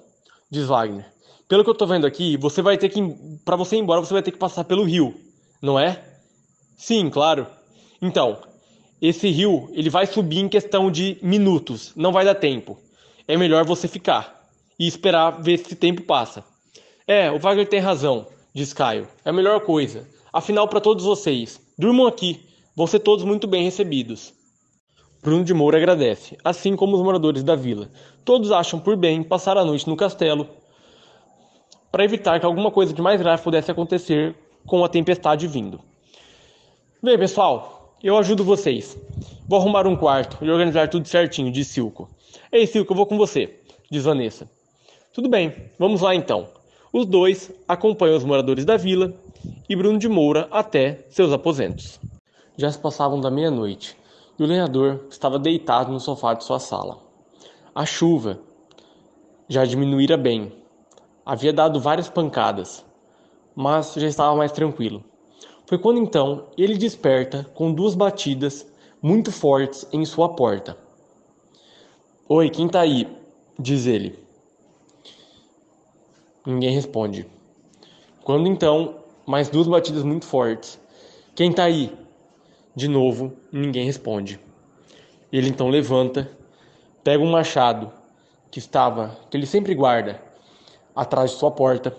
diz 0.50 0.66
Wagner. 0.66 1.06
Pelo 1.48 1.62
que 1.62 1.70
eu 1.70 1.74
tô 1.74 1.86
vendo 1.86 2.06
aqui, 2.06 2.36
você 2.36 2.60
vai 2.60 2.76
ter 2.76 2.88
que 2.88 3.00
para 3.44 3.56
você 3.56 3.76
ir 3.76 3.80
embora, 3.80 4.00
você 4.00 4.12
vai 4.12 4.22
ter 4.22 4.32
que 4.32 4.38
passar 4.38 4.64
pelo 4.64 4.84
rio, 4.84 5.14
não 5.60 5.78
é? 5.78 6.02
Sim, 6.76 7.08
claro. 7.08 7.46
Então, 8.00 8.38
esse 9.00 9.28
rio 9.28 9.70
ele 9.72 9.90
vai 9.90 10.06
subir 10.06 10.38
em 10.38 10.48
questão 10.48 10.90
de 10.90 11.18
minutos, 11.22 11.92
não 11.94 12.12
vai 12.12 12.24
dar 12.24 12.34
tempo. 12.34 12.78
É 13.28 13.36
melhor 13.36 13.64
você 13.64 13.86
ficar 13.86 14.48
e 14.78 14.86
esperar 14.86 15.42
ver 15.42 15.58
se 15.58 15.76
tempo 15.76 16.02
passa. 16.02 16.44
É, 17.06 17.30
o 17.30 17.38
Wagner 17.38 17.68
tem 17.68 17.80
razão, 17.80 18.26
diz 18.54 18.72
Caio. 18.72 19.08
É 19.24 19.30
a 19.30 19.32
melhor 19.32 19.60
coisa. 19.60 20.08
Afinal, 20.32 20.68
para 20.68 20.80
todos 20.80 21.04
vocês, 21.04 21.60
durmam 21.78 22.06
aqui. 22.06 22.40
Vão 22.74 22.86
ser 22.86 23.00
todos 23.00 23.24
muito 23.24 23.46
bem 23.46 23.64
recebidos. 23.64 24.32
Bruno 25.22 25.44
de 25.44 25.54
Moura 25.54 25.78
agradece, 25.78 26.36
assim 26.42 26.74
como 26.74 26.96
os 26.96 27.02
moradores 27.02 27.44
da 27.44 27.54
vila. 27.54 27.88
Todos 28.24 28.50
acham 28.50 28.80
por 28.80 28.96
bem 28.96 29.22
passar 29.22 29.56
a 29.56 29.64
noite 29.64 29.88
no 29.88 29.96
castelo 29.96 30.48
para 31.92 32.04
evitar 32.04 32.40
que 32.40 32.46
alguma 32.46 32.70
coisa 32.70 32.92
de 32.92 33.02
mais 33.02 33.20
grave 33.20 33.42
pudesse 33.42 33.70
acontecer 33.70 34.34
com 34.66 34.82
a 34.82 34.88
tempestade 34.88 35.46
vindo. 35.46 35.78
Bem, 37.02 37.18
pessoal, 37.18 37.94
eu 38.02 38.16
ajudo 38.16 38.42
vocês. 38.42 38.96
Vou 39.46 39.60
arrumar 39.60 39.86
um 39.86 39.94
quarto 39.94 40.38
e 40.42 40.50
organizar 40.50 40.88
tudo 40.88 41.06
certinho, 41.06 41.52
diz 41.52 41.68
Silco. 41.68 42.08
Ei, 42.50 42.66
Silco, 42.66 42.92
eu 42.92 42.96
vou 42.96 43.06
com 43.06 43.18
você, 43.18 43.60
diz 43.90 44.04
Vanessa. 44.04 44.50
Tudo 45.12 45.28
bem, 45.28 45.54
vamos 45.78 46.00
lá 46.00 46.14
então. 46.14 46.48
Os 46.92 47.06
dois 47.06 47.50
acompanham 47.66 48.18
os 48.18 48.24
moradores 48.24 48.66
da 48.66 48.76
vila 48.76 49.14
e 49.66 49.74
Bruno 49.74 49.98
de 49.98 50.10
Moura 50.10 50.46
até 50.50 51.06
seus 51.08 51.32
aposentos. 51.32 51.98
Já 52.54 52.70
se 52.70 52.78
passavam 52.78 53.18
da 53.18 53.30
meia-noite 53.30 53.96
e 54.38 54.42
o 54.42 54.46
lenhador 54.46 55.06
estava 55.08 55.38
deitado 55.38 55.90
no 55.90 55.98
sofá 55.98 56.34
de 56.34 56.44
sua 56.44 56.58
sala. 56.58 56.98
A 57.74 57.86
chuva 57.86 58.40
já 59.48 59.64
diminuíra 59.64 60.18
bem. 60.18 60.52
Havia 61.24 61.50
dado 61.50 61.80
várias 61.80 62.10
pancadas, 62.10 62.84
mas 63.56 63.94
já 63.94 64.06
estava 64.06 64.36
mais 64.36 64.52
tranquilo. 64.52 65.02
Foi 65.64 65.78
quando 65.78 65.98
então 65.98 66.48
ele 66.58 66.76
desperta 66.76 67.50
com 67.54 67.72
duas 67.72 67.94
batidas 67.94 68.66
muito 69.00 69.32
fortes 69.32 69.88
em 69.94 70.04
sua 70.04 70.28
porta. 70.28 70.76
Oi, 72.28 72.50
quem 72.50 72.68
tá 72.68 72.82
aí? 72.82 73.08
diz 73.58 73.86
ele. 73.86 74.22
Ninguém 76.46 76.74
responde. 76.74 77.26
Quando 78.24 78.48
então, 78.48 79.02
mais 79.26 79.48
duas 79.48 79.66
batidas 79.66 80.02
muito 80.02 80.26
fortes. 80.26 80.78
Quem 81.34 81.52
tá 81.52 81.64
aí? 81.64 81.96
De 82.74 82.88
novo, 82.88 83.32
ninguém 83.52 83.86
responde. 83.86 84.40
Ele 85.32 85.48
então 85.48 85.68
levanta, 85.68 86.30
pega 87.02 87.22
um 87.22 87.30
machado 87.30 87.92
que 88.50 88.58
estava, 88.58 89.18
que 89.30 89.36
ele 89.36 89.46
sempre 89.46 89.74
guarda, 89.74 90.22
atrás 90.94 91.30
de 91.30 91.36
sua 91.38 91.50
porta 91.50 91.96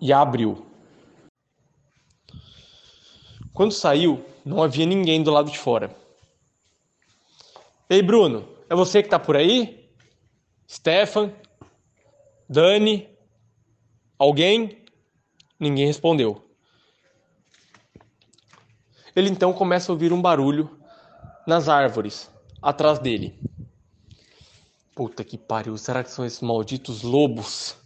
e 0.00 0.12
abriu 0.12 0.66
quando 3.54 3.70
saiu, 3.70 4.20
não 4.44 4.60
havia 4.60 4.84
ninguém 4.84 5.22
do 5.22 5.30
lado 5.30 5.48
de 5.48 5.56
fora. 5.56 5.96
Ei, 7.88 8.02
Bruno, 8.02 8.48
é 8.68 8.74
você 8.74 9.00
que 9.00 9.06
está 9.06 9.16
por 9.16 9.36
aí? 9.36 9.88
Stefan? 10.68 11.32
Dani? 12.48 13.08
Alguém? 14.18 14.84
Ninguém 15.58 15.86
respondeu. 15.86 16.44
Ele 19.16 19.30
então 19.30 19.52
começa 19.52 19.90
a 19.90 19.94
ouvir 19.94 20.12
um 20.12 20.20
barulho 20.20 20.78
nas 21.46 21.68
árvores 21.68 22.30
atrás 22.60 22.98
dele. 22.98 23.38
Puta 24.94 25.24
que 25.24 25.38
pariu, 25.38 25.76
será 25.76 26.04
que 26.04 26.10
são 26.10 26.24
esses 26.24 26.40
malditos 26.40 27.02
lobos? 27.02 27.76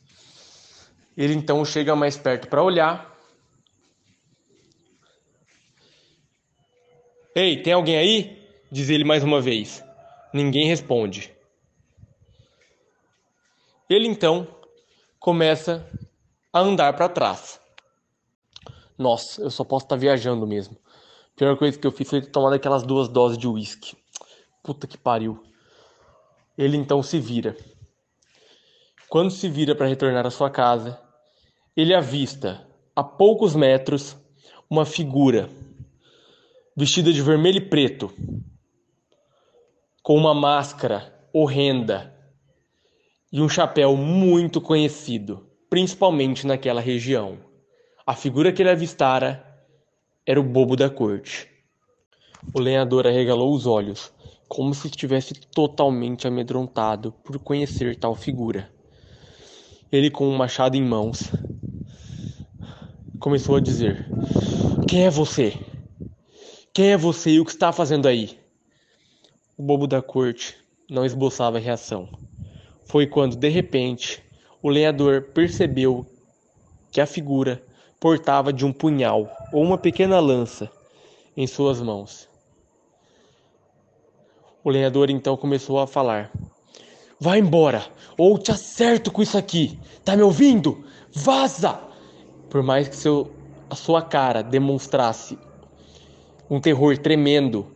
Ele 1.17 1.35
então 1.35 1.65
chega 1.65 1.97
mais 1.97 2.17
perto 2.17 2.49
para 2.49 2.63
olhar. 2.63 3.17
Ei, 7.35 7.63
tem 7.63 7.73
alguém 7.73 7.97
aí? 7.97 8.49
Diz 8.71 8.91
ele 8.91 9.05
mais 9.05 9.23
uma 9.23 9.41
vez. 9.41 9.83
Ninguém 10.33 10.67
responde. 10.67 11.38
Ele 13.89 14.07
então 14.07 14.47
começa 15.19 15.89
a 16.53 16.61
andar 16.61 16.93
para 16.95 17.09
trás. 17.09 17.59
Nossa, 18.99 19.41
eu 19.41 19.51
só 19.51 19.65
posso 19.65 19.87
estar 19.87 19.97
tá 19.97 20.01
viajando 20.01 20.47
mesmo. 20.47 20.77
A 21.33 21.39
pior 21.39 21.57
coisa 21.57 21.79
que 21.79 21.87
eu 21.87 21.93
fiz 21.93 22.09
foi 22.09 22.21
tomar 22.21 22.53
aquelas 22.53 22.83
duas 22.83 23.09
doses 23.09 23.39
de 23.39 23.49
uísque. 23.49 23.97
Puta 24.63 24.87
que 24.87 24.99
pariu. 24.99 25.43
Ele 26.57 26.77
então 26.77 27.03
se 27.03 27.19
vira. 27.19 27.57
Quando 29.09 29.31
se 29.31 29.49
vira 29.49 29.75
para 29.75 29.87
retornar 29.87 30.27
à 30.27 30.31
sua 30.31 30.51
casa, 30.51 31.01
ele 31.75 31.95
avista 31.95 32.67
a 32.95 33.03
poucos 33.03 33.55
metros 33.55 34.17
uma 34.69 34.85
figura 34.85 35.49
vestida 36.77 37.11
de 37.11 37.23
vermelho 37.23 37.57
e 37.59 37.69
preto, 37.69 38.13
com 40.03 40.15
uma 40.15 40.35
máscara 40.35 41.27
horrenda 41.33 42.18
e 43.33 43.41
um 43.43 43.49
chapéu 43.49 43.97
muito 43.97 44.61
conhecido, 44.61 45.47
principalmente 45.69 46.47
naquela 46.47 46.81
região. 46.81 47.39
A 48.07 48.15
figura 48.15 48.53
que 48.53 48.63
ele 48.63 48.71
avistara 48.71 49.45
era 50.27 50.41
o 50.41 50.45
bobo 50.45 50.77
da 50.77 50.89
corte. 50.89 51.49
O 52.55 52.61
lenhador 52.61 53.07
arregalou 53.07 53.53
os 53.53 53.67
olhos, 53.67 54.13
como 54.49 54.73
se 54.73 54.87
estivesse 54.87 55.35
totalmente 55.35 56.27
amedrontado 56.27 57.13
por 57.23 57.39
conhecer 57.39 57.97
tal 57.97 58.15
figura. 58.15 58.71
Ele, 59.93 60.11
com 60.11 60.27
um 60.27 60.37
machado 60.37 60.77
em 60.77 60.83
mãos, 60.83 61.31
começou 63.21 63.57
a 63.57 63.61
dizer: 63.61 64.07
Quem 64.89 65.05
é 65.05 65.11
você? 65.11 65.53
Quem 66.73 66.93
é 66.93 66.97
você 66.97 67.31
e 67.31 67.41
o 67.41 67.45
que 67.45 67.51
está 67.51 67.73
fazendo 67.73 68.07
aí? 68.07 68.39
O 69.57 69.63
bobo 69.63 69.87
da 69.87 70.01
corte 70.01 70.57
não 70.89 71.05
esboçava 71.05 71.59
reação. 71.59 72.09
Foi 72.89 73.07
quando, 73.07 73.37
de 73.37 73.51
repente, 73.51 74.25
o 74.63 74.71
lenhador 74.71 75.25
percebeu 75.35 76.07
que 76.91 77.03
a 77.03 77.07
figura 77.07 77.63
portava 78.01 78.51
de 78.51 78.65
um 78.65 78.73
punhal 78.73 79.31
ou 79.53 79.63
uma 79.63 79.77
pequena 79.77 80.19
lança 80.19 80.71
em 81.37 81.47
suas 81.47 81.83
mãos. 81.83 82.27
O 84.65 84.71
lenhador 84.71 85.11
então 85.11 85.37
começou 85.37 85.79
a 85.79 85.87
falar: 85.87 86.33
Vai 87.21 87.41
embora, 87.41 87.85
ou 88.17 88.39
te 88.39 88.51
acerto 88.51 89.13
com 89.13 89.21
isso 89.21 89.37
aqui. 89.37 89.79
Tá 90.03 90.17
me 90.17 90.23
ouvindo? 90.23 90.83
Vaza! 91.13 91.79
Por 92.49 92.63
mais 92.63 92.89
que 92.89 92.97
seu, 92.97 93.31
a 93.69 93.75
sua 93.75 94.01
cara 94.01 94.43
demonstrasse 94.43 95.39
um 96.49 96.59
terror 96.59 96.97
tremendo, 96.97 97.71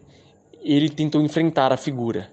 ele 0.63 0.89
tentou 0.89 1.21
enfrentar 1.21 1.71
a 1.71 1.77
figura. 1.77 2.33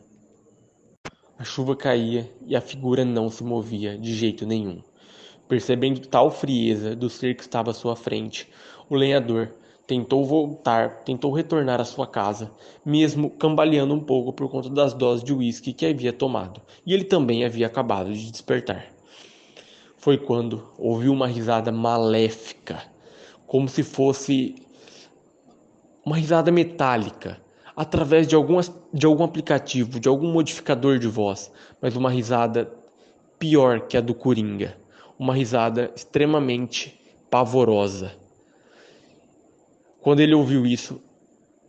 A 1.39 1.45
chuva 1.45 1.73
caía 1.73 2.29
e 2.45 2.53
a 2.53 2.59
figura 2.59 3.05
não 3.05 3.29
se 3.29 3.45
movia 3.45 3.97
de 3.97 4.13
jeito 4.13 4.45
nenhum. 4.45 4.83
Percebendo 5.47 6.05
tal 6.05 6.29
frieza 6.29 6.93
do 6.93 7.09
ser 7.09 7.33
que 7.33 7.43
estava 7.43 7.71
à 7.71 7.73
sua 7.73 7.95
frente, 7.95 8.49
o 8.89 8.95
lenhador 8.97 9.53
tentou 9.87 10.25
voltar, 10.25 11.01
tentou 11.05 11.31
retornar 11.31 11.79
à 11.79 11.85
sua 11.85 12.05
casa, 12.05 12.51
mesmo 12.85 13.29
cambaleando 13.29 13.93
um 13.93 14.01
pouco 14.01 14.33
por 14.33 14.49
conta 14.49 14.69
das 14.69 14.93
doses 14.93 15.23
de 15.23 15.31
uísque 15.31 15.71
que 15.71 15.85
havia 15.85 16.11
tomado, 16.11 16.61
e 16.85 16.93
ele 16.93 17.05
também 17.05 17.45
havia 17.45 17.67
acabado 17.67 18.11
de 18.11 18.29
despertar. 18.29 18.87
Foi 19.95 20.17
quando 20.17 20.69
ouviu 20.77 21.13
uma 21.13 21.25
risada 21.25 21.71
maléfica, 21.71 22.83
como 23.47 23.69
se 23.69 23.81
fosse 23.81 24.55
uma 26.05 26.17
risada 26.17 26.51
metálica, 26.51 27.39
através 27.79 28.27
de, 28.27 28.35
de 28.93 29.05
algum 29.05 29.23
aplicativo, 29.23 30.01
de 30.01 30.09
algum 30.09 30.29
modificador 30.33 30.99
de 30.99 31.07
voz, 31.07 31.49
mas 31.81 31.95
uma 31.95 32.11
risada 32.11 32.69
pior 33.39 33.87
que 33.87 33.95
a 33.95 34.01
do 34.01 34.13
Coringa, 34.13 34.75
uma 35.17 35.33
risada 35.33 35.89
extremamente 35.95 36.99
pavorosa. 37.31 38.11
Quando 40.01 40.19
ele 40.19 40.35
ouviu 40.35 40.65
isso, 40.65 41.01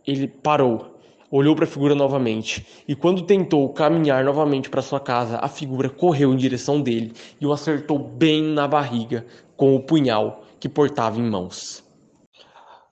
ele 0.05 0.27
parou, 0.27 0.99
olhou 1.31 1.55
para 1.55 1.63
a 1.63 1.67
figura 1.67 1.95
novamente 1.95 2.67
e, 2.85 2.93
quando 2.93 3.21
tentou 3.21 3.69
caminhar 3.69 4.21
novamente 4.25 4.69
para 4.69 4.81
sua 4.81 4.99
casa, 4.99 5.37
a 5.37 5.47
figura 5.47 5.89
correu 5.89 6.33
em 6.33 6.37
direção 6.37 6.81
dele 6.81 7.13
e 7.39 7.45
o 7.45 7.53
acertou 7.53 7.97
bem 7.97 8.43
na 8.43 8.67
barriga 8.67 9.25
com 9.55 9.77
o 9.77 9.79
punhal 9.79 10.43
que 10.59 10.67
portava 10.67 11.21
em 11.21 11.29
mãos. 11.29 11.81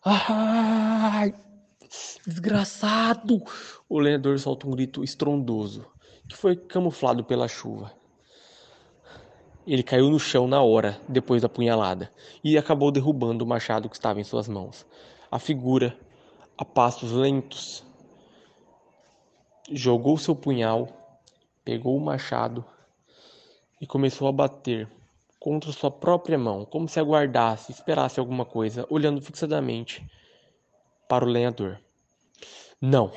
Ai, 0.05 1.33
desgraçado! 2.29 3.43
O 3.89 3.99
lenhador 3.99 4.39
solta 4.39 4.67
um 4.67 4.71
grito 4.71 5.03
estrondoso 5.03 5.85
que 6.27 6.37
foi 6.37 6.55
camuflado 6.55 7.23
pela 7.23 7.47
chuva. 7.47 7.91
Ele 9.65 9.83
caiu 9.83 10.09
no 10.09 10.19
chão 10.19 10.47
na 10.47 10.61
hora, 10.61 10.99
depois 11.07 11.41
da 11.41 11.49
punhalada, 11.49 12.11
e 12.43 12.57
acabou 12.57 12.91
derrubando 12.91 13.43
o 13.43 13.47
machado 13.47 13.89
que 13.89 13.95
estava 13.95 14.21
em 14.21 14.23
suas 14.23 14.47
mãos. 14.47 14.85
A 15.29 15.37
figura, 15.37 15.97
a 16.57 16.63
passos 16.63 17.11
lentos, 17.11 17.83
jogou 19.71 20.17
seu 20.17 20.35
punhal, 20.35 20.87
pegou 21.63 21.97
o 21.97 22.01
machado 22.01 22.63
e 23.81 23.85
começou 23.85 24.27
a 24.27 24.31
bater 24.31 24.87
contra 25.39 25.71
sua 25.71 25.91
própria 25.91 26.37
mão, 26.37 26.65
como 26.65 26.87
se 26.87 26.99
aguardasse, 26.99 27.71
esperasse 27.71 28.19
alguma 28.19 28.45
coisa, 28.45 28.85
olhando 28.89 29.21
fixadamente 29.21 30.05
para 31.07 31.25
o 31.25 31.27
lenhador. 31.27 31.79
Não, 32.81 33.11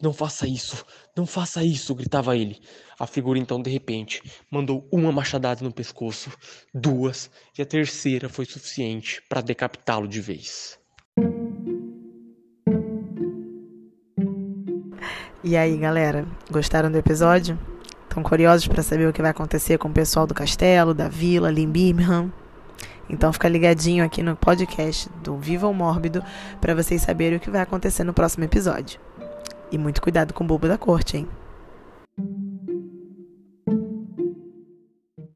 não 0.00 0.12
faça 0.12 0.46
isso, 0.46 0.84
não 1.16 1.24
faça 1.24 1.64
isso, 1.64 1.94
gritava 1.94 2.36
ele. 2.36 2.60
A 2.98 3.06
figura 3.06 3.38
então, 3.38 3.62
de 3.62 3.70
repente, 3.70 4.22
mandou 4.50 4.86
uma 4.92 5.10
machadada 5.10 5.64
no 5.64 5.72
pescoço, 5.72 6.30
duas, 6.74 7.30
e 7.56 7.62
a 7.62 7.66
terceira 7.66 8.28
foi 8.28 8.44
suficiente 8.44 9.22
para 9.26 9.40
decapitá-lo 9.40 10.06
de 10.06 10.20
vez. 10.20 10.78
E 15.42 15.56
aí, 15.56 15.78
galera, 15.78 16.26
gostaram 16.50 16.90
do 16.90 16.98
episódio? 16.98 17.58
Estão 18.02 18.22
curiosos 18.22 18.68
para 18.68 18.82
saber 18.82 19.08
o 19.08 19.12
que 19.14 19.22
vai 19.22 19.30
acontecer 19.30 19.78
com 19.78 19.88
o 19.88 19.92
pessoal 19.92 20.26
do 20.26 20.34
castelo, 20.34 20.92
da 20.92 21.08
vila, 21.08 21.50
Birmingham? 21.50 22.30
Então 23.08 23.32
fica 23.32 23.48
ligadinho 23.48 24.04
aqui 24.04 24.22
no 24.22 24.36
podcast 24.36 25.08
do 25.22 25.36
Viva 25.36 25.68
o 25.68 25.74
Mórbido 25.74 26.22
para 26.60 26.74
vocês 26.74 27.02
saberem 27.02 27.38
o 27.38 27.40
que 27.40 27.50
vai 27.50 27.60
acontecer 27.60 28.04
no 28.04 28.12
próximo 28.12 28.44
episódio. 28.44 29.00
E 29.70 29.78
muito 29.78 30.02
cuidado 30.02 30.32
com 30.32 30.44
o 30.44 30.46
bobo 30.46 30.68
da 30.68 30.78
corte, 30.78 31.16
hein? 31.18 31.28